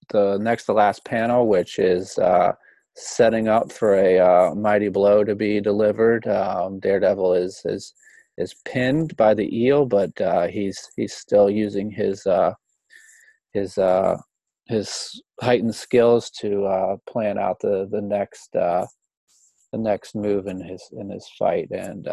the 0.09 0.37
next 0.39 0.65
to 0.65 0.73
last 0.73 1.05
panel, 1.05 1.47
which 1.47 1.79
is 1.79 2.19
uh, 2.19 2.55
setting 2.97 3.47
up 3.47 3.71
for 3.71 3.95
a 3.95 4.19
uh, 4.19 4.55
mighty 4.57 4.89
blow 4.89 5.23
to 5.23 5.37
be 5.37 5.61
delivered. 5.61 6.27
Um, 6.27 6.81
Daredevil 6.81 7.35
is 7.35 7.63
is 7.65 7.95
is 8.37 8.55
pinned 8.65 9.17
by 9.17 9.33
the 9.35 9.49
eel, 9.57 9.87
but 9.87 10.21
uh, 10.21 10.49
he's 10.49 10.91
he's 10.97 11.15
still 11.15 11.49
using 11.49 11.89
his 11.89 12.27
uh, 12.27 12.53
his 13.57 13.79
uh, 13.79 14.17
his 14.67 15.23
heightened 15.41 15.75
skills 15.75 16.31
to 16.31 16.65
uh, 16.65 16.97
plan 17.09 17.39
out 17.39 17.61
the 17.61 17.89
the 17.91 18.01
next 18.01 18.55
uh, 18.55 18.87
the 19.73 19.79
next 19.79 20.15
move 20.15 20.47
in 20.47 20.61
his 20.61 20.83
in 20.93 21.11
his 21.11 21.29
fight. 21.39 21.69
And 21.71 22.07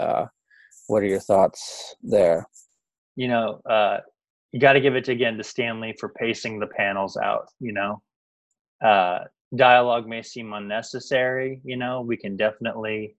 what 0.88 1.03
are 1.03 1.08
your 1.08 1.19
thoughts 1.19 1.95
there? 2.01 2.47
You 3.15 3.27
know, 3.27 3.62
you 4.51 4.60
got 4.60 4.73
to 4.73 4.82
give 4.82 4.95
it 4.95 5.08
again 5.08 5.38
to 5.38 5.43
Stan 5.43 5.79
Lee 5.79 5.95
for 5.99 6.10
pacing 6.10 6.60
the 6.60 6.67
panels 6.67 7.17
out. 7.17 7.47
You 7.60 7.73
know, 7.73 8.01
dialogue 9.56 10.08
may 10.08 10.23
seem 10.23 10.53
unnecessary 10.53 11.62
you 11.63 11.77
know 11.77 12.01
we 12.01 12.17
can 12.17 12.36
definitely 12.36 13.15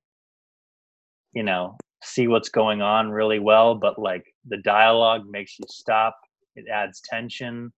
you 1.32 1.44
know 1.44 1.76
see 2.02 2.26
what's 2.26 2.48
going 2.48 2.82
on 2.82 3.10
really 3.10 3.38
well 3.38 3.74
but 3.74 3.98
like 3.98 4.24
the 4.48 4.56
dialogue 4.58 5.22
makes 5.30 5.58
you 5.58 5.64
stop 5.68 6.16
it 6.56 6.66
adds 6.68 7.00
tension 7.04 7.72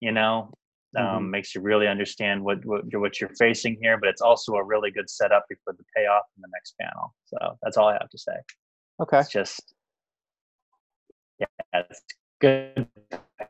you 0.00 0.12
know 0.12 0.50
um, 0.96 1.04
mm-hmm. 1.04 1.30
makes 1.30 1.54
you 1.54 1.60
really 1.60 1.88
understand 1.88 2.42
what, 2.42 2.64
what 2.64 2.82
you're, 2.90 3.00
what 3.00 3.20
you're 3.20 3.34
facing 3.38 3.76
here 3.80 3.98
but 3.98 4.08
it's 4.08 4.20
also 4.20 4.54
a 4.54 4.64
really 4.64 4.90
good 4.90 5.08
setup 5.08 5.44
before 5.48 5.74
the 5.76 5.84
payoff 5.96 6.24
in 6.36 6.42
the 6.42 6.48
next 6.52 6.74
panel 6.80 7.14
so 7.24 7.58
that's 7.62 7.76
all 7.76 7.88
i 7.88 7.92
have 7.92 8.10
to 8.10 8.18
say 8.18 8.34
okay 9.00 9.20
it's 9.20 9.30
just 9.30 9.74
yeah 11.38 11.46
it's 11.72 12.02
good 12.40 12.86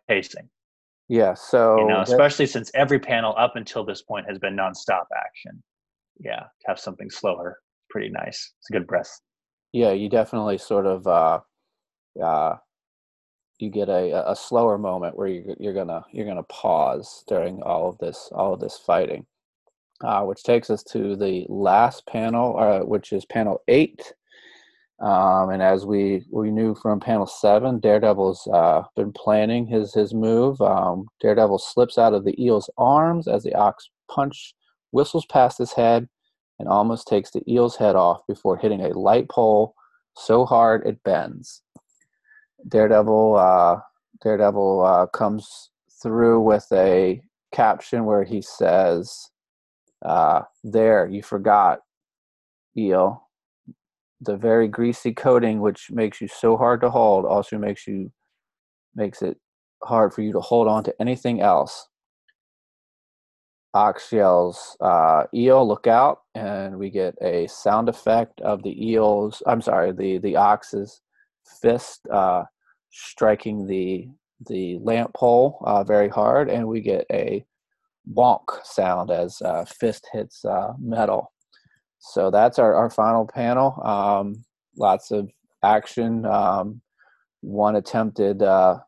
pacing 0.09 0.49
yeah. 1.09 1.35
So 1.35 1.79
you 1.79 1.87
know, 1.87 2.01
especially 2.01 2.47
since 2.47 2.71
every 2.75 2.99
panel 2.99 3.35
up 3.39 3.57
until 3.57 3.85
this 3.85 4.03
point 4.03 4.27
has 4.29 4.39
been 4.39 4.57
nonstop 4.57 5.05
action. 5.17 5.63
Yeah, 6.21 6.41
to 6.41 6.67
have 6.67 6.79
something 6.79 7.11
slower, 7.11 7.59
pretty 7.91 8.09
nice. 8.09 8.53
It's 8.59 8.71
a 8.71 8.73
good 8.73 8.87
breath. 8.87 9.21
Yeah, 9.73 9.93
you 9.93 10.09
definitely 10.09 10.59
sort 10.59 10.87
of 10.87 11.07
uh, 11.07 11.41
uh, 12.23 12.57
you 13.59 13.71
get 13.71 13.89
a, 13.89 14.31
a 14.31 14.37
slower 14.37 14.79
moment 14.79 15.17
where 15.17 15.29
you, 15.29 15.55
you're 15.59 15.75
gonna 15.75 16.05
you're 16.13 16.27
gonna 16.27 16.43
pause 16.45 17.25
during 17.29 17.63
all 17.63 17.89
of 17.89 17.99
this 17.99 18.29
all 18.33 18.53
of 18.53 18.61
this 18.61 18.79
fighting, 18.79 19.25
uh, 20.03 20.23
which 20.23 20.43
takes 20.43 20.71
us 20.71 20.83
to 20.85 21.17
the 21.17 21.47
last 21.49 22.07
panel, 22.07 22.59
uh, 22.59 22.81
which 22.81 23.13
is 23.13 23.25
panel 23.27 23.63
eight. 23.69 24.13
Um, 25.01 25.51
and 25.51 25.63
as 25.63 25.87
we 25.87 26.25
we 26.31 26.51
knew 26.51 26.75
from 26.75 27.01
panel 27.01 27.27
seven, 27.27 27.81
Daredevil's 27.81 28.47
uh, 28.53 28.83
been 28.97 29.13
planning 29.13 29.67
his 29.67 29.95
his 29.95 30.15
move. 30.15 30.61
Um, 30.61 31.07
Daredevil 31.21 31.59
slips 31.59 31.99
out 31.99 32.15
of 32.15 32.25
the 32.25 32.41
eel's 32.43 32.71
arms 32.79 33.29
as 33.29 33.43
the 33.43 33.55
ox 33.55 33.91
punch 34.11 34.55
whistles 34.93 35.27
past 35.27 35.59
his 35.59 35.73
head 35.73 36.09
and 36.59 36.69
almost 36.69 37.09
takes 37.09 37.31
the 37.31 37.43
eel's 37.51 37.77
head 37.77 37.97
off 37.97 38.21
before 38.29 38.57
hitting 38.57 38.83
a 38.83 38.97
light 38.99 39.29
pole 39.29 39.75
so 40.17 40.45
hard 40.45 40.87
it 40.87 41.03
bends. 41.03 41.64
Daredevil 42.69 43.37
uh, 43.37 43.81
Daredevil 44.23 44.85
uh, 44.85 45.07
comes 45.07 45.71
through 46.03 46.41
with 46.41 46.67
a 46.73 47.21
caption 47.53 48.05
where 48.05 48.25
he 48.25 48.43
says, 48.43 49.31
uh, 50.05 50.43
"There, 50.63 51.07
you 51.07 51.23
forgot, 51.23 51.81
eel." 52.77 53.25
the 54.25 54.37
very 54.37 54.69
greasy 54.69 55.13
coating 55.13 55.61
which 55.61 55.91
makes 55.91 56.21
you 56.21 56.29
so 56.29 56.57
hard 56.57 56.81
to 56.81 56.91
hold 56.91 57.25
also 57.25 57.59
makes 57.59 57.87
you 57.87 58.11
makes 58.95 59.23
it 59.23 59.39
hard 59.83 60.15
for 60.15 60.23
you 60.23 60.33
to 60.33 60.41
hold 60.41 60.67
on 60.69 60.83
to 60.85 60.95
anything 61.01 61.41
else 61.41 61.89
ox 63.75 64.13
yells 64.13 64.77
uh, 64.81 65.25
eel 65.35 65.67
look 65.67 65.87
out 65.87 66.21
and 66.35 66.77
we 66.79 66.91
get 66.91 67.15
a 67.23 67.47
sound 67.49 67.89
effect 67.89 68.41
of 68.41 68.63
the 68.63 68.89
eels 68.89 69.43
i'm 69.47 69.61
sorry 69.61 69.93
the 69.93 70.19
the 70.19 70.37
ox's 70.37 71.01
fist 71.61 72.07
uh, 72.11 72.45
striking 72.95 73.67
the 73.67 74.09
the 74.49 74.79
lamp 74.83 75.13
pole 75.15 75.63
uh, 75.65 75.83
very 75.85 76.09
hard 76.09 76.51
and 76.51 76.67
we 76.67 76.81
get 76.81 77.07
a 77.13 77.45
wonk 78.13 78.45
sound 78.65 79.11
as 79.11 79.41
uh, 79.43 79.65
fist 79.65 80.07
hits 80.13 80.45
uh, 80.45 80.73
metal 80.79 81.33
so 82.07 82.31
that's 82.31 82.59
our, 82.59 82.75
our 82.75 82.91
final 82.91 83.27
panel. 83.27 83.81
Um, 83.83 84.45
lots 84.77 85.11
of 85.11 85.31
action. 85.63 86.27
Um, 86.27 86.83
one 87.41 87.77
attempted 87.77 88.43
uh, 88.43 88.79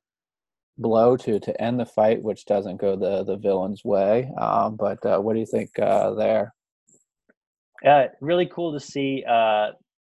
blow 0.76 1.16
to 1.16 1.40
to 1.40 1.62
end 1.62 1.80
the 1.80 1.86
fight, 1.86 2.22
which 2.22 2.44
doesn't 2.44 2.76
go 2.76 2.94
the 2.94 3.24
the 3.24 3.38
villain's 3.38 3.84
way. 3.84 4.30
Um, 4.38 4.76
but 4.76 5.04
uh, 5.04 5.18
what 5.18 5.32
do 5.32 5.40
you 5.40 5.46
think 5.46 5.70
uh, 5.78 6.12
there? 6.12 6.54
Yeah, 7.82 8.08
really 8.20 8.50
cool 8.54 8.72
to 8.74 8.80
see. 8.80 9.24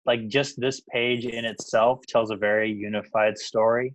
Like 0.09 0.27
just 0.27 0.59
this 0.59 0.81
page 0.93 1.27
in 1.27 1.45
itself 1.45 2.01
tells 2.09 2.31
a 2.31 2.37
very 2.37 2.73
unified 2.73 3.39
story. 3.39 3.95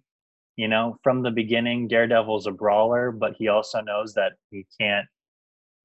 You 0.55 0.67
know, 0.67 0.97
from 1.03 1.23
the 1.23 1.31
beginning, 1.31 1.87
Daredevil's 1.87 2.47
a 2.47 2.51
brawler, 2.51 3.11
but 3.11 3.33
he 3.37 3.47
also 3.47 3.81
knows 3.81 4.13
that 4.13 4.33
he 4.51 4.65
can't 4.79 5.07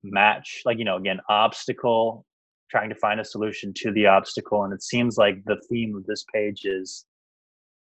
match. 0.05 0.63
Like 0.67 0.79
you 0.79 0.85
know, 0.85 0.97
again, 0.97 1.19
obstacle 1.31 2.27
trying 2.71 2.91
to 2.91 2.95
find 2.95 3.21
a 3.21 3.25
solution 3.25 3.73
to 3.75 3.91
the 3.93 4.07
obstacle 4.07 4.65
and 4.65 4.73
it 4.73 4.83
seems 4.83 5.17
like 5.17 5.43
the 5.47 5.61
theme 5.69 5.97
of 5.97 6.05
this 6.07 6.25
page 6.35 6.65
is 6.65 7.07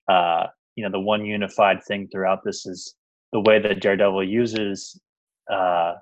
uh 0.09 0.47
you 0.75 0.85
know 0.85 0.91
the 0.91 1.01
one 1.01 1.25
unified 1.25 1.83
thing 1.85 2.09
throughout 2.11 2.41
this 2.45 2.67
is 2.67 2.95
the 3.33 3.41
way 3.41 3.61
that 3.61 3.81
daredevil 3.81 4.25
uses 4.25 5.01
uh 5.51 5.93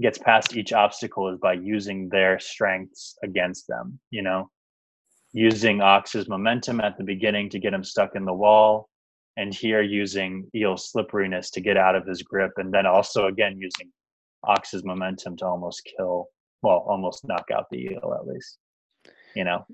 gets 0.00 0.18
past 0.18 0.56
each 0.56 0.72
obstacle 0.72 1.28
is 1.28 1.38
by 1.40 1.52
using 1.52 2.08
their 2.08 2.38
strengths 2.38 3.16
against 3.24 3.66
them 3.66 3.98
you 4.10 4.22
know 4.22 4.48
using 5.38 5.80
ox's 5.80 6.28
momentum 6.28 6.80
at 6.80 6.96
the 6.98 7.04
beginning 7.04 7.48
to 7.50 7.58
get 7.58 7.74
him 7.74 7.84
stuck 7.84 8.16
in 8.16 8.24
the 8.24 8.32
wall 8.32 8.88
and 9.36 9.54
here 9.54 9.82
using 9.82 10.48
eel's 10.54 10.90
slipperiness 10.90 11.50
to 11.50 11.60
get 11.60 11.76
out 11.76 11.94
of 11.94 12.06
his 12.06 12.22
grip 12.22 12.52
and 12.56 12.72
then 12.72 12.86
also 12.86 13.26
again 13.26 13.56
using 13.58 13.90
ox's 14.44 14.84
momentum 14.84 15.36
to 15.36 15.44
almost 15.46 15.88
kill 15.96 16.28
well, 16.62 16.84
almost 16.88 17.26
knock 17.26 17.46
out 17.52 17.66
the 17.70 17.78
eel 17.78 18.16
at 18.18 18.26
least. 18.26 18.58
You 19.34 19.44
know. 19.44 19.64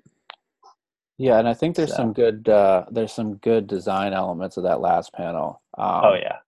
Yeah, 1.16 1.38
and 1.38 1.48
I 1.48 1.54
think 1.54 1.76
there's 1.76 1.90
so. 1.90 1.96
some 1.96 2.12
good 2.12 2.48
uh, 2.48 2.86
there's 2.90 3.12
some 3.12 3.36
good 3.36 3.66
design 3.66 4.12
elements 4.12 4.56
of 4.56 4.64
that 4.64 4.80
last 4.80 5.12
panel. 5.12 5.62
Um, 5.78 6.00
oh 6.04 6.14
yeah, 6.14 6.38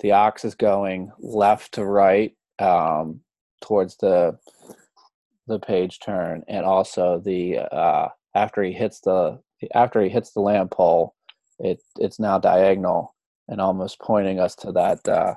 the 0.00 0.12
ox 0.12 0.44
is 0.44 0.54
going 0.54 1.10
left 1.18 1.72
to 1.74 1.84
right 1.84 2.34
um, 2.58 3.20
towards 3.60 3.96
the 3.96 4.38
the 5.46 5.58
page 5.58 5.98
turn, 6.00 6.44
and 6.48 6.64
also 6.64 7.20
the 7.24 7.58
uh, 7.58 8.08
after 8.34 8.62
he 8.62 8.72
hits 8.72 9.00
the 9.00 9.38
after 9.74 10.02
he 10.02 10.08
hits 10.08 10.32
the 10.32 10.40
lamp 10.40 10.72
pole, 10.72 11.14
it 11.58 11.80
it's 11.98 12.18
now 12.18 12.38
diagonal 12.38 13.14
and 13.48 13.60
almost 13.60 14.00
pointing 14.00 14.40
us 14.40 14.54
to 14.56 14.72
that 14.72 15.06
uh, 15.08 15.34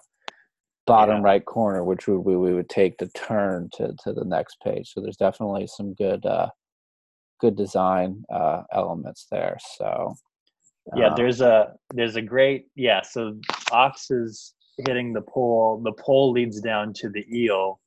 bottom 0.86 1.18
yeah. 1.18 1.24
right 1.24 1.46
corner, 1.46 1.84
which 1.84 2.08
we, 2.08 2.18
we 2.18 2.54
would 2.54 2.70
take 2.70 2.98
to 2.98 3.08
turn 3.10 3.70
to, 3.74 3.94
to 4.04 4.14
the 4.14 4.24
next 4.24 4.58
page. 4.64 4.92
So 4.94 5.02
there's 5.02 5.18
definitely 5.18 5.68
some 5.68 5.94
good 5.94 6.26
uh, 6.26 6.50
good 7.40 7.56
design 7.56 8.24
uh, 8.34 8.64
elements 8.74 9.28
there. 9.30 9.58
So 9.78 10.16
yeah, 10.96 11.10
um, 11.10 11.14
there's 11.16 11.42
a 11.42 11.74
there's 11.94 12.16
a 12.16 12.22
great 12.22 12.68
yeah. 12.76 13.02
So 13.04 13.38
ox 13.72 14.10
is 14.10 14.54
hitting 14.78 15.14
the 15.14 15.22
pole. 15.22 15.82
The 15.84 15.94
pole 15.94 16.32
leads 16.32 16.62
down 16.62 16.94
to 16.94 17.10
the 17.10 17.26
eel, 17.32 17.80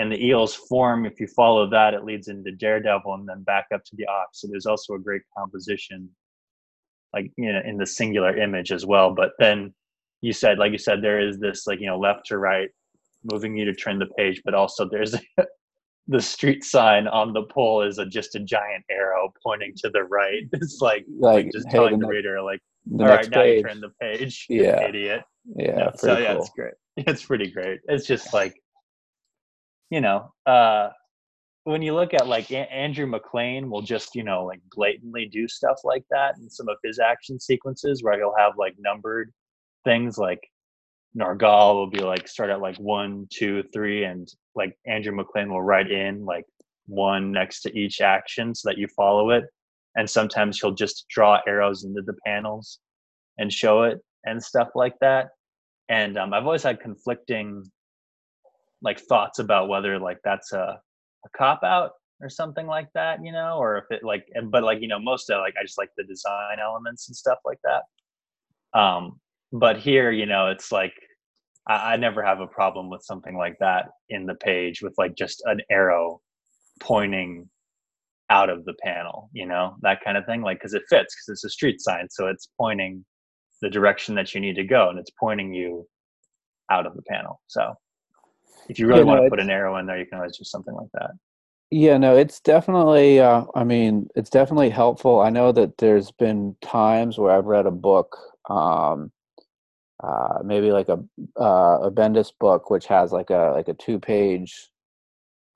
and 0.00 0.10
the 0.10 0.24
eel's 0.24 0.54
form. 0.54 1.04
If 1.04 1.20
you 1.20 1.26
follow 1.26 1.68
that, 1.68 1.92
it 1.92 2.04
leads 2.04 2.28
into 2.28 2.52
daredevil, 2.52 3.12
and 3.12 3.28
then 3.28 3.42
back 3.42 3.66
up 3.74 3.84
to 3.84 3.96
the 3.96 4.06
ox. 4.06 4.40
So 4.40 4.48
there's 4.48 4.66
also 4.66 4.94
a 4.94 4.98
great 4.98 5.22
composition, 5.36 6.08
like 7.12 7.30
you 7.36 7.52
know, 7.52 7.60
in 7.66 7.76
the 7.76 7.86
singular 7.86 8.34
image 8.36 8.72
as 8.72 8.86
well. 8.86 9.14
But 9.14 9.32
then 9.38 9.74
you 10.22 10.32
said, 10.32 10.58
like 10.58 10.72
you 10.72 10.78
said, 10.78 11.02
there 11.02 11.20
is 11.20 11.38
this 11.38 11.66
like 11.66 11.80
you 11.80 11.86
know 11.86 11.98
left 11.98 12.26
to 12.26 12.38
right, 12.38 12.70
moving 13.30 13.56
you 13.56 13.66
to 13.66 13.74
turn 13.74 13.98
the 13.98 14.06
page, 14.16 14.40
but 14.42 14.54
also 14.54 14.88
there's 14.88 15.14
the 16.08 16.20
street 16.20 16.64
sign 16.64 17.06
on 17.06 17.34
the 17.34 17.42
pole 17.44 17.82
is 17.82 17.98
a, 17.98 18.06
just 18.06 18.34
a 18.34 18.40
giant 18.40 18.84
arrow 18.90 19.32
pointing 19.42 19.72
to 19.76 19.90
the 19.90 20.04
right. 20.04 20.44
It's 20.54 20.80
like, 20.80 21.04
like, 21.18 21.44
like 21.44 21.52
just 21.52 21.66
hey, 21.68 21.74
telling 21.74 21.98
the, 21.98 22.06
reader, 22.06 22.40
like, 22.40 22.60
all 22.98 23.06
right, 23.06 23.30
now 23.30 23.42
you 23.42 23.62
turn 23.62 23.80
the 23.80 23.92
page, 24.00 24.46
yeah, 24.48 24.82
idiot. 24.82 25.22
Yeah. 25.56 25.92
so 25.94 26.18
yeah, 26.18 26.38
it's 26.38 26.50
great. 26.50 26.74
It's 26.96 27.24
pretty 27.24 27.50
great. 27.50 27.80
It's 27.88 28.06
just 28.06 28.32
like, 28.32 28.54
you 29.90 30.00
know, 30.00 30.32
uh, 30.46 30.90
when 31.64 31.82
you 31.82 31.94
look 31.94 32.14
at 32.14 32.26
like 32.26 32.50
a- 32.50 32.72
Andrew 32.72 33.06
MacLean 33.06 33.70
will 33.70 33.82
just, 33.82 34.14
you 34.14 34.24
know, 34.24 34.44
like 34.44 34.60
blatantly 34.74 35.26
do 35.26 35.46
stuff 35.46 35.78
like 35.84 36.04
that 36.10 36.36
in 36.38 36.48
some 36.48 36.68
of 36.68 36.76
his 36.82 36.98
action 36.98 37.38
sequences 37.38 38.02
where 38.02 38.16
he'll 38.16 38.34
have 38.38 38.52
like 38.56 38.74
numbered 38.78 39.32
things 39.84 40.16
like 40.16 40.40
Nargal 41.18 41.74
will 41.74 41.90
be 41.90 42.00
like 42.00 42.28
start 42.28 42.50
at 42.50 42.60
like 42.60 42.76
one, 42.76 43.26
two, 43.30 43.64
three, 43.72 44.04
and 44.04 44.28
like 44.54 44.76
Andrew 44.86 45.14
MacLean 45.14 45.50
will 45.50 45.62
write 45.62 45.90
in 45.90 46.24
like 46.24 46.44
one 46.86 47.32
next 47.32 47.62
to 47.62 47.78
each 47.78 48.00
action 48.00 48.54
so 48.54 48.68
that 48.68 48.78
you 48.78 48.86
follow 48.88 49.30
it. 49.30 49.44
And 49.96 50.08
sometimes 50.08 50.60
he'll 50.60 50.70
just 50.70 51.06
draw 51.08 51.40
arrows 51.48 51.84
into 51.84 52.02
the 52.02 52.14
panels 52.24 52.78
and 53.38 53.52
show 53.52 53.82
it 53.82 53.98
and 54.24 54.42
stuff 54.42 54.68
like 54.74 54.94
that. 55.00 55.30
And 55.88 56.16
um, 56.16 56.32
I've 56.32 56.46
always 56.46 56.62
had 56.62 56.80
conflicting 56.80 57.64
like 58.82 59.00
thoughts 59.00 59.38
about 59.38 59.68
whether 59.68 59.98
like 59.98 60.18
that's 60.24 60.52
a, 60.52 60.80
a 61.24 61.28
cop 61.36 61.62
out 61.62 61.92
or 62.20 62.28
something 62.28 62.66
like 62.66 62.88
that, 62.94 63.24
you 63.24 63.32
know, 63.32 63.56
or 63.58 63.78
if 63.78 63.84
it 63.90 64.04
like, 64.04 64.26
but 64.50 64.62
like, 64.62 64.80
you 64.80 64.88
know, 64.88 64.98
most 64.98 65.30
of 65.30 65.40
like, 65.40 65.54
I 65.58 65.64
just 65.64 65.78
like 65.78 65.90
the 65.96 66.04
design 66.04 66.58
elements 66.62 67.08
and 67.08 67.16
stuff 67.16 67.38
like 67.44 67.58
that. 67.64 68.78
Um, 68.78 69.20
but 69.52 69.78
here 69.78 70.10
you 70.10 70.26
know 70.26 70.48
it's 70.48 70.70
like 70.70 70.94
I, 71.68 71.94
I 71.94 71.96
never 71.96 72.22
have 72.22 72.40
a 72.40 72.46
problem 72.46 72.88
with 72.90 73.02
something 73.02 73.36
like 73.36 73.58
that 73.60 73.86
in 74.08 74.26
the 74.26 74.34
page 74.34 74.82
with 74.82 74.94
like 74.98 75.16
just 75.16 75.42
an 75.46 75.60
arrow 75.70 76.20
pointing 76.80 77.48
out 78.30 78.48
of 78.48 78.64
the 78.64 78.74
panel 78.82 79.28
you 79.32 79.46
know 79.46 79.76
that 79.82 80.02
kind 80.04 80.16
of 80.16 80.24
thing 80.26 80.42
like 80.42 80.58
because 80.58 80.74
it 80.74 80.82
fits 80.88 81.14
because 81.14 81.28
it's 81.28 81.44
a 81.44 81.50
street 81.50 81.80
sign 81.80 82.08
so 82.10 82.28
it's 82.28 82.48
pointing 82.58 83.04
the 83.60 83.68
direction 83.68 84.14
that 84.14 84.34
you 84.34 84.40
need 84.40 84.56
to 84.56 84.64
go 84.64 84.88
and 84.88 84.98
it's 84.98 85.10
pointing 85.18 85.52
you 85.52 85.86
out 86.70 86.86
of 86.86 86.94
the 86.94 87.02
panel 87.02 87.40
so 87.48 87.74
if 88.68 88.78
you 88.78 88.86
really 88.86 89.00
yeah, 89.00 89.06
want 89.06 89.24
to 89.24 89.30
put 89.30 89.40
an 89.40 89.50
arrow 89.50 89.76
in 89.76 89.86
there 89.86 89.98
you 89.98 90.06
can 90.06 90.18
always 90.18 90.36
do 90.36 90.44
something 90.44 90.74
like 90.74 90.88
that 90.94 91.10
yeah 91.70 91.96
no 91.96 92.16
it's 92.16 92.40
definitely 92.40 93.20
uh, 93.20 93.44
i 93.54 93.64
mean 93.64 94.08
it's 94.14 94.30
definitely 94.30 94.70
helpful 94.70 95.20
i 95.20 95.30
know 95.30 95.52
that 95.52 95.76
there's 95.78 96.10
been 96.10 96.56
times 96.62 97.18
where 97.18 97.32
i've 97.32 97.46
read 97.46 97.66
a 97.66 97.70
book 97.70 98.16
um, 98.48 99.12
uh, 100.02 100.38
maybe 100.44 100.72
like 100.72 100.88
a 100.88 100.98
uh, 101.38 101.78
a 101.82 101.90
Bendis 101.90 102.32
book, 102.38 102.70
which 102.70 102.86
has 102.86 103.12
like 103.12 103.30
a 103.30 103.52
like 103.54 103.68
a 103.68 103.74
two 103.74 103.98
page. 103.98 104.70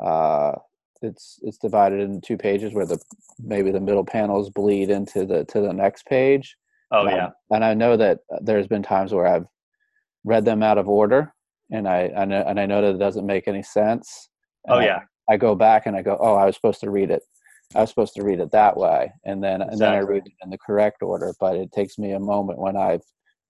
Uh, 0.04 0.52
it's 1.00 1.38
it's 1.42 1.58
divided 1.58 2.00
into 2.00 2.20
two 2.20 2.36
pages 2.36 2.74
where 2.74 2.86
the 2.86 2.98
maybe 3.42 3.70
the 3.70 3.80
middle 3.80 4.04
panels 4.04 4.50
bleed 4.50 4.90
into 4.90 5.24
the 5.24 5.44
to 5.46 5.60
the 5.60 5.72
next 5.72 6.04
page. 6.06 6.56
Oh 6.90 7.06
yeah, 7.08 7.30
and 7.50 7.64
I 7.64 7.74
know 7.74 7.96
that 7.96 8.20
uh, 8.32 8.38
there's 8.42 8.66
been 8.66 8.82
times 8.82 9.14
where 9.14 9.26
I've 9.26 9.46
read 10.24 10.44
them 10.44 10.62
out 10.62 10.78
of 10.78 10.88
order, 10.88 11.34
and 11.74 11.88
I, 11.88 12.10
I 12.16 12.24
know 12.24 12.44
and 12.46 12.60
I 12.60 12.66
know 12.66 12.80
that 12.80 12.94
it 12.94 12.98
doesn't 12.98 13.26
make 13.26 13.48
any 13.48 13.62
sense. 13.62 14.28
Oh 14.68 14.78
yeah, 14.78 15.00
I, 15.28 15.34
I, 15.34 15.36
go 15.36 15.54
back 15.54 15.86
and 15.86 15.96
I 15.96 16.02
go, 16.02 16.16
oh, 16.20 16.34
I 16.34 16.46
was 16.46 16.54
supposed 16.54 16.80
to 16.80 16.90
read 16.90 17.10
it. 17.10 17.22
I 17.74 17.80
was 17.80 17.90
supposed 17.90 18.14
to 18.14 18.22
read 18.22 18.40
it 18.40 18.52
that 18.52 18.76
way, 18.76 19.12
and 19.24 19.42
then 19.42 19.60
exactly. 19.60 19.72
and 19.72 19.80
then 19.80 19.92
I 19.92 19.98
read 19.98 20.22
it 20.26 20.32
in 20.42 20.50
the 20.50 20.58
correct 20.58 21.02
order. 21.02 21.34
But 21.40 21.56
it 21.56 21.72
takes 21.72 21.98
me 21.98 22.12
a 22.12 22.20
moment 22.20 22.60
when 22.60 22.76
I've 22.76 23.02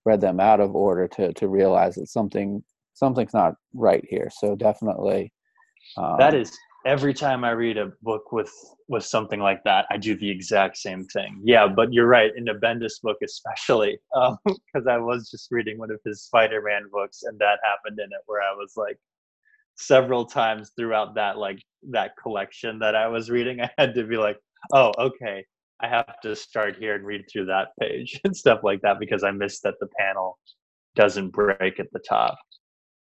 read 0.05 0.21
them 0.21 0.39
out 0.39 0.59
of 0.59 0.75
order 0.75 1.07
to 1.09 1.33
to 1.33 1.47
realize 1.47 1.95
that 1.95 2.07
something 2.07 2.63
something's 2.93 3.33
not 3.33 3.53
right 3.73 4.03
here. 4.09 4.29
So 4.31 4.55
definitely, 4.55 5.31
um, 5.97 6.17
that 6.17 6.33
is 6.33 6.57
every 6.85 7.13
time 7.13 7.43
I 7.43 7.51
read 7.51 7.77
a 7.77 7.91
book 8.01 8.31
with 8.31 8.51
with 8.87 9.03
something 9.03 9.39
like 9.39 9.63
that, 9.63 9.85
I 9.89 9.97
do 9.97 10.15
the 10.15 10.29
exact 10.29 10.77
same 10.77 11.05
thing. 11.05 11.41
Yeah, 11.43 11.67
but 11.67 11.91
you're 11.91 12.07
right. 12.07 12.31
In 12.35 12.45
the 12.45 12.53
Bendis 12.53 13.01
book, 13.01 13.17
especially, 13.23 13.97
because 14.13 14.37
um, 14.85 14.87
I 14.87 14.97
was 14.97 15.29
just 15.29 15.47
reading 15.51 15.77
one 15.77 15.91
of 15.91 15.99
his 16.05 16.23
Spider-Man 16.23 16.89
books, 16.91 17.23
and 17.23 17.37
that 17.39 17.59
happened 17.63 17.99
in 17.99 18.05
it, 18.05 18.21
where 18.27 18.41
I 18.41 18.53
was 18.53 18.73
like, 18.77 18.97
several 19.77 20.25
times 20.25 20.71
throughout 20.77 21.15
that 21.15 21.37
like 21.37 21.61
that 21.91 22.11
collection 22.21 22.79
that 22.79 22.95
I 22.95 23.07
was 23.07 23.29
reading, 23.29 23.61
I 23.61 23.69
had 23.77 23.95
to 23.95 24.03
be 24.03 24.17
like, 24.17 24.37
oh, 24.73 24.91
okay, 24.97 25.45
I 25.81 25.87
have 25.87 26.19
to 26.23 26.35
start 26.35 26.77
here 26.77 26.95
and 26.95 27.05
read 27.05 27.25
through 27.31 27.45
that 27.45 27.69
page 27.79 28.19
and 28.23 28.35
stuff 28.35 28.61
like 28.63 28.81
that 28.81 28.99
because 28.99 29.23
I 29.23 29.31
missed 29.31 29.63
that 29.63 29.75
the 29.79 29.89
panel 29.99 30.37
doesn't 30.95 31.31
break 31.31 31.79
at 31.79 31.91
the 31.91 31.99
top. 32.07 32.37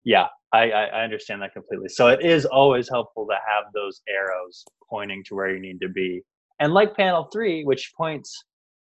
Yeah, 0.04 0.26
I, 0.52 0.70
I, 0.70 1.02
understand 1.02 1.42
that 1.42 1.52
completely. 1.52 1.88
So 1.88 2.08
it 2.08 2.24
is 2.24 2.44
always 2.44 2.88
helpful 2.88 3.26
to 3.26 3.34
have 3.34 3.72
those 3.72 4.02
arrows 4.08 4.64
pointing 4.88 5.24
to 5.24 5.34
where 5.34 5.50
you 5.50 5.60
need 5.60 5.80
to 5.80 5.88
be. 5.88 6.22
And 6.60 6.72
like 6.72 6.96
panel 6.96 7.28
three, 7.32 7.64
which 7.64 7.92
points 7.96 8.44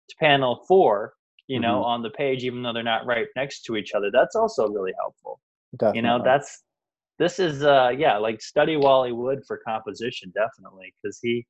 to 0.09 0.15
panel 0.19 0.65
four, 0.67 1.13
you 1.47 1.59
know, 1.59 1.75
mm-hmm. 1.75 1.85
on 1.85 2.01
the 2.01 2.09
page, 2.09 2.43
even 2.43 2.63
though 2.63 2.73
they're 2.73 2.83
not 2.83 3.05
right 3.05 3.27
next 3.35 3.61
to 3.65 3.75
each 3.75 3.93
other, 3.93 4.09
that's 4.11 4.35
also 4.35 4.67
really 4.67 4.93
helpful. 4.99 5.39
Definitely. 5.77 5.97
You 5.99 6.01
know, 6.03 6.23
that's 6.23 6.63
this 7.19 7.39
is 7.39 7.63
uh 7.63 7.91
yeah, 7.95 8.17
like 8.17 8.41
study 8.41 8.75
Wally 8.75 9.11
Wood 9.11 9.43
for 9.47 9.61
composition, 9.65 10.33
definitely, 10.35 10.93
because 11.01 11.19
he 11.21 11.45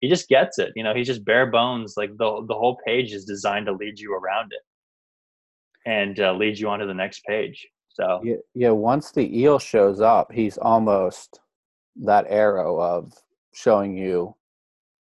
he 0.00 0.08
just 0.08 0.28
gets 0.28 0.58
it. 0.58 0.72
You 0.76 0.82
know, 0.82 0.94
he's 0.94 1.06
just 1.06 1.24
bare 1.24 1.46
bones. 1.46 1.94
Like 1.96 2.10
the 2.16 2.44
the 2.46 2.54
whole 2.54 2.78
page 2.86 3.12
is 3.12 3.24
designed 3.24 3.66
to 3.66 3.72
lead 3.72 3.98
you 3.98 4.14
around 4.14 4.52
it 4.52 4.62
and 5.88 6.18
uh, 6.20 6.32
lead 6.32 6.58
you 6.58 6.68
onto 6.68 6.86
the 6.86 6.94
next 6.94 7.24
page. 7.24 7.66
So 7.92 8.20
yeah, 8.24 8.36
yeah. 8.54 8.70
Once 8.70 9.10
the 9.10 9.38
eel 9.38 9.58
shows 9.58 10.00
up, 10.00 10.32
he's 10.32 10.58
almost 10.58 11.40
that 11.96 12.26
arrow 12.28 12.80
of 12.80 13.12
showing 13.52 13.96
you 13.96 14.34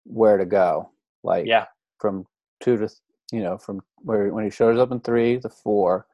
where 0.05 0.37
to 0.37 0.45
go. 0.45 0.91
Like 1.23 1.47
yeah, 1.47 1.67
from 1.99 2.27
two 2.61 2.77
to 2.79 2.89
you 3.31 3.43
know 3.43 3.57
from 3.57 3.81
where 3.99 4.33
when 4.33 4.45
he 4.45 4.51
shows 4.51 4.79
up 4.79 4.91
in 4.91 5.01
three 5.01 5.39
to 5.41 5.49
four, 5.49 6.07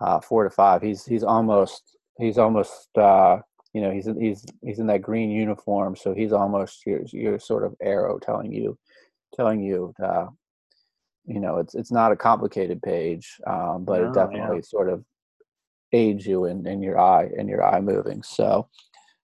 uh, 0.00 0.20
four 0.20 0.44
to 0.44 0.50
five, 0.50 0.82
he's 0.82 1.04
he's 1.04 1.22
almost 1.22 1.96
he's 2.18 2.38
almost 2.38 2.88
uh, 2.96 3.38
you 3.72 3.80
know 3.80 3.90
he's 3.90 4.06
in, 4.06 4.20
he's 4.20 4.44
he's 4.62 4.78
in 4.78 4.86
that 4.86 5.02
green 5.02 5.30
uniform 5.30 5.96
so 5.96 6.14
he's 6.14 6.32
almost 6.32 6.84
your 6.86 7.02
your 7.12 7.38
sort 7.38 7.64
of 7.64 7.74
arrow 7.80 8.18
telling 8.18 8.52
you 8.52 8.76
telling 9.34 9.62
you 9.62 9.94
uh, 10.02 10.26
you 11.26 11.40
know 11.40 11.58
it's 11.58 11.74
it's 11.74 11.92
not 11.92 12.12
a 12.12 12.16
complicated 12.16 12.82
page 12.82 13.38
um, 13.46 13.84
but 13.84 14.00
no, 14.00 14.08
it 14.08 14.14
definitely 14.14 14.56
yeah. 14.56 14.62
sort 14.62 14.88
of 14.88 15.04
aids 15.92 16.26
you 16.26 16.44
in, 16.44 16.66
in 16.66 16.82
your 16.82 16.98
eye 16.98 17.28
in 17.36 17.48
your 17.48 17.64
eye 17.64 17.80
moving 17.80 18.22
so 18.22 18.68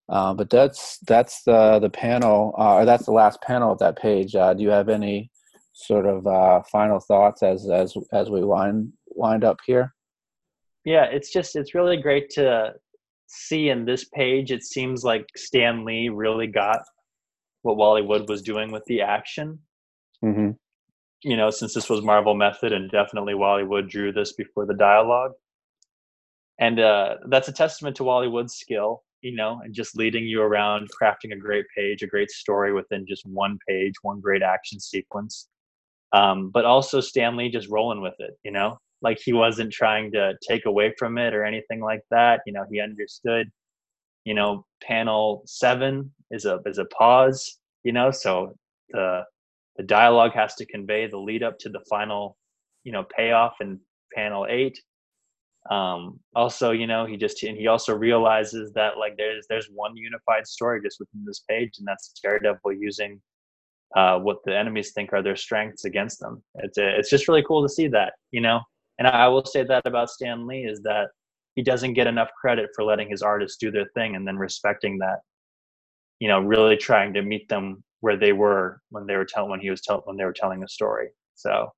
uh, 0.08 0.32
but 0.32 0.48
that's 0.50 0.98
that's 1.06 1.42
the 1.42 1.78
the 1.80 1.90
panel 1.90 2.54
uh, 2.58 2.74
or 2.74 2.84
that's 2.84 3.06
the 3.06 3.12
last 3.12 3.40
panel 3.42 3.72
of 3.72 3.78
that 3.78 3.96
page 3.96 4.34
uh, 4.34 4.54
do 4.54 4.62
you 4.62 4.70
have 4.70 4.88
any 4.88 5.30
sort 5.72 6.06
of 6.06 6.26
uh, 6.26 6.62
final 6.70 7.00
thoughts 7.00 7.42
as 7.42 7.68
as 7.70 7.94
as 8.12 8.30
we 8.30 8.42
wind 8.42 8.92
wind 9.08 9.44
up 9.44 9.58
here 9.66 9.94
yeah 10.84 11.04
it's 11.04 11.32
just 11.32 11.56
it's 11.56 11.74
really 11.74 11.96
great 11.96 12.30
to 12.30 12.72
see 13.28 13.68
in 13.68 13.84
this 13.84 14.04
page, 14.04 14.50
it 14.50 14.64
seems 14.64 15.04
like 15.04 15.26
Stan 15.36 15.84
Lee 15.84 16.08
really 16.08 16.46
got 16.46 16.80
what 17.62 17.76
Wally 17.76 18.02
Wood 18.02 18.28
was 18.28 18.42
doing 18.42 18.70
with 18.70 18.84
the 18.86 19.02
action. 19.02 19.58
Mm-hmm. 20.24 20.50
You 21.22 21.36
know, 21.36 21.50
since 21.50 21.74
this 21.74 21.88
was 21.88 22.02
Marvel 22.02 22.34
Method, 22.34 22.72
and 22.72 22.90
definitely 22.90 23.34
Wally 23.34 23.64
Wood 23.64 23.88
drew 23.88 24.12
this 24.12 24.32
before 24.34 24.66
the 24.66 24.74
dialogue. 24.74 25.32
And 26.58 26.80
uh, 26.80 27.16
that's 27.28 27.48
a 27.48 27.52
testament 27.52 27.96
to 27.96 28.04
Wally 28.04 28.28
Wood's 28.28 28.54
skill, 28.54 29.02
you 29.20 29.34
know, 29.34 29.60
and 29.62 29.74
just 29.74 29.96
leading 29.96 30.24
you 30.24 30.40
around, 30.40 30.88
crafting 31.00 31.32
a 31.32 31.36
great 31.36 31.66
page, 31.76 32.02
a 32.02 32.06
great 32.06 32.30
story 32.30 32.72
within 32.72 33.06
just 33.06 33.26
one 33.26 33.58
page, 33.68 33.94
one 34.02 34.20
great 34.20 34.42
action 34.42 34.80
sequence. 34.80 35.48
Um, 36.12 36.50
but 36.50 36.64
also 36.64 37.00
Stan 37.00 37.36
Lee 37.36 37.50
just 37.50 37.68
rolling 37.68 38.00
with 38.00 38.14
it, 38.20 38.38
you 38.42 38.52
know, 38.52 38.78
like 39.02 39.18
he 39.22 39.32
wasn't 39.32 39.72
trying 39.72 40.10
to 40.12 40.34
take 40.48 40.64
away 40.66 40.94
from 40.98 41.18
it 41.18 41.34
or 41.34 41.44
anything 41.44 41.80
like 41.80 42.00
that 42.10 42.40
you 42.46 42.52
know 42.52 42.64
he 42.70 42.80
understood 42.80 43.50
you 44.24 44.32
know 44.32 44.64
panel 44.82 45.42
7 45.46 46.10
is 46.30 46.46
a 46.46 46.60
is 46.64 46.78
a 46.78 46.86
pause 46.86 47.58
you 47.84 47.92
know 47.92 48.10
so 48.10 48.54
the 48.90 49.22
the 49.76 49.82
dialogue 49.82 50.32
has 50.32 50.54
to 50.54 50.66
convey 50.66 51.06
the 51.06 51.18
lead 51.18 51.42
up 51.42 51.58
to 51.58 51.68
the 51.68 51.80
final 51.88 52.36
you 52.84 52.92
know 52.92 53.04
payoff 53.14 53.54
in 53.60 53.78
panel 54.14 54.46
eight. 54.48 54.80
Um, 55.70 56.20
also, 56.34 56.70
you 56.70 56.86
know, 56.86 57.06
he 57.06 57.16
just 57.16 57.42
and 57.42 57.56
he 57.56 57.66
also 57.66 57.94
realizes 57.94 58.72
that 58.74 58.98
like 58.98 59.16
there's 59.16 59.46
there's 59.48 59.68
one 59.72 59.96
unified 59.96 60.46
story 60.46 60.80
just 60.82 61.00
within 61.00 61.24
this 61.26 61.42
page, 61.48 61.74
and 61.78 61.86
that's 61.86 62.12
Daredevil 62.22 62.72
using 62.72 63.20
uh, 63.94 64.18
what 64.18 64.38
the 64.44 64.56
enemies 64.56 64.92
think 64.92 65.12
are 65.12 65.22
their 65.22 65.36
strengths 65.36 65.84
against 65.84 66.20
them. 66.20 66.42
It's 66.56 66.78
a, 66.78 66.98
it's 66.98 67.10
just 67.10 67.28
really 67.28 67.44
cool 67.46 67.62
to 67.62 67.68
see 67.68 67.88
that, 67.88 68.14
you 68.30 68.40
know. 68.40 68.60
And 68.98 69.06
I 69.06 69.28
will 69.28 69.44
say 69.44 69.62
that 69.64 69.86
about 69.86 70.10
Stan 70.10 70.46
Lee 70.46 70.64
is 70.64 70.80
that 70.82 71.08
he 71.54 71.62
doesn't 71.62 71.94
get 71.94 72.06
enough 72.06 72.30
credit 72.40 72.70
for 72.74 72.84
letting 72.84 73.08
his 73.10 73.22
artists 73.22 73.56
do 73.58 73.70
their 73.70 73.86
thing 73.94 74.16
and 74.16 74.26
then 74.26 74.36
respecting 74.36 74.98
that. 74.98 75.18
You 76.20 76.28
know, 76.28 76.40
really 76.40 76.76
trying 76.76 77.12
to 77.14 77.22
meet 77.22 77.48
them 77.48 77.82
where 78.00 78.16
they 78.16 78.32
were 78.32 78.80
when 78.90 79.06
they 79.06 79.16
were 79.16 79.24
telling 79.24 79.50
when 79.50 79.60
he 79.60 79.70
was 79.70 79.82
telling 79.82 80.02
when 80.04 80.16
they 80.16 80.24
were 80.24 80.32
telling 80.32 80.62
a 80.62 80.68
story. 80.68 81.08
So, 81.34 81.70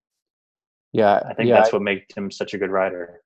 yeah, 0.93 1.23
I 1.29 1.35
think 1.35 1.49
yeah, 1.49 1.57
that's 1.57 1.73
I, 1.73 1.77
what 1.77 1.83
made 1.83 2.05
him 2.17 2.31
such 2.31 2.55
a 2.55 2.59
good 2.59 2.71
writer. 2.71 3.21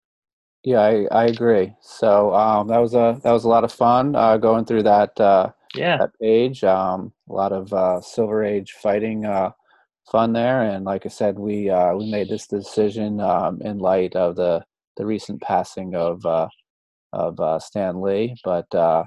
Yeah, 0.64 0.80
I, 0.80 1.06
I 1.10 1.24
agree. 1.26 1.74
So 1.80 2.34
um, 2.34 2.68
that 2.68 2.78
was 2.78 2.94
a 2.94 3.18
that 3.22 3.32
was 3.32 3.44
a 3.44 3.48
lot 3.48 3.64
of 3.64 3.72
fun 3.72 4.14
uh, 4.14 4.36
going 4.36 4.64
through 4.64 4.84
that 4.84 5.18
uh, 5.20 5.50
Yeah, 5.74 5.98
that 5.98 6.10
page. 6.20 6.62
Um, 6.64 7.12
a 7.28 7.32
lot 7.32 7.52
of 7.52 7.72
uh, 7.72 8.00
Silver 8.00 8.44
Age 8.44 8.72
fighting 8.82 9.24
uh, 9.26 9.50
fun 10.10 10.32
there, 10.32 10.62
and 10.62 10.84
like 10.84 11.06
I 11.06 11.08
said, 11.10 11.38
we 11.38 11.70
uh, 11.70 11.94
we 11.94 12.10
made 12.10 12.28
this 12.28 12.46
decision 12.46 13.20
um, 13.20 13.60
in 13.62 13.78
light 13.78 14.14
of 14.16 14.36
the 14.36 14.64
the 14.96 15.06
recent 15.06 15.40
passing 15.42 15.94
of 15.96 16.24
uh, 16.26 16.48
of 17.12 17.40
uh, 17.40 17.58
Stan 17.60 18.00
Lee. 18.02 18.36
But 18.44 18.72
uh, 18.74 19.04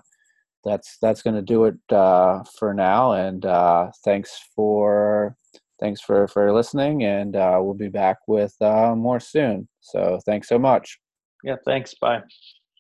that's 0.66 0.98
that's 1.02 1.22
going 1.24 1.36
to 1.36 1.42
do 1.44 1.66
it 1.66 1.78
uh, 1.92 2.44
for 2.60 2.74
now. 2.74 3.14
And 3.14 3.46
uh, 3.46 3.92
thanks 4.06 4.40
for 4.56 5.38
thanks 5.80 6.02
for 6.02 6.28
for 6.30 6.54
listening, 6.54 7.04
and 7.06 7.36
uh, 7.36 7.60
we'll 7.62 7.76
be 7.76 7.90
back 7.90 8.20
with 8.28 8.56
uh, 8.62 8.96
more 8.96 9.20
soon. 9.22 9.68
So 9.82 10.20
thanks 10.26 10.50
so 10.50 10.60
much. 10.60 11.00
Yeah. 11.46 11.56
Thanks. 11.66 11.94
Bye. 11.96 12.22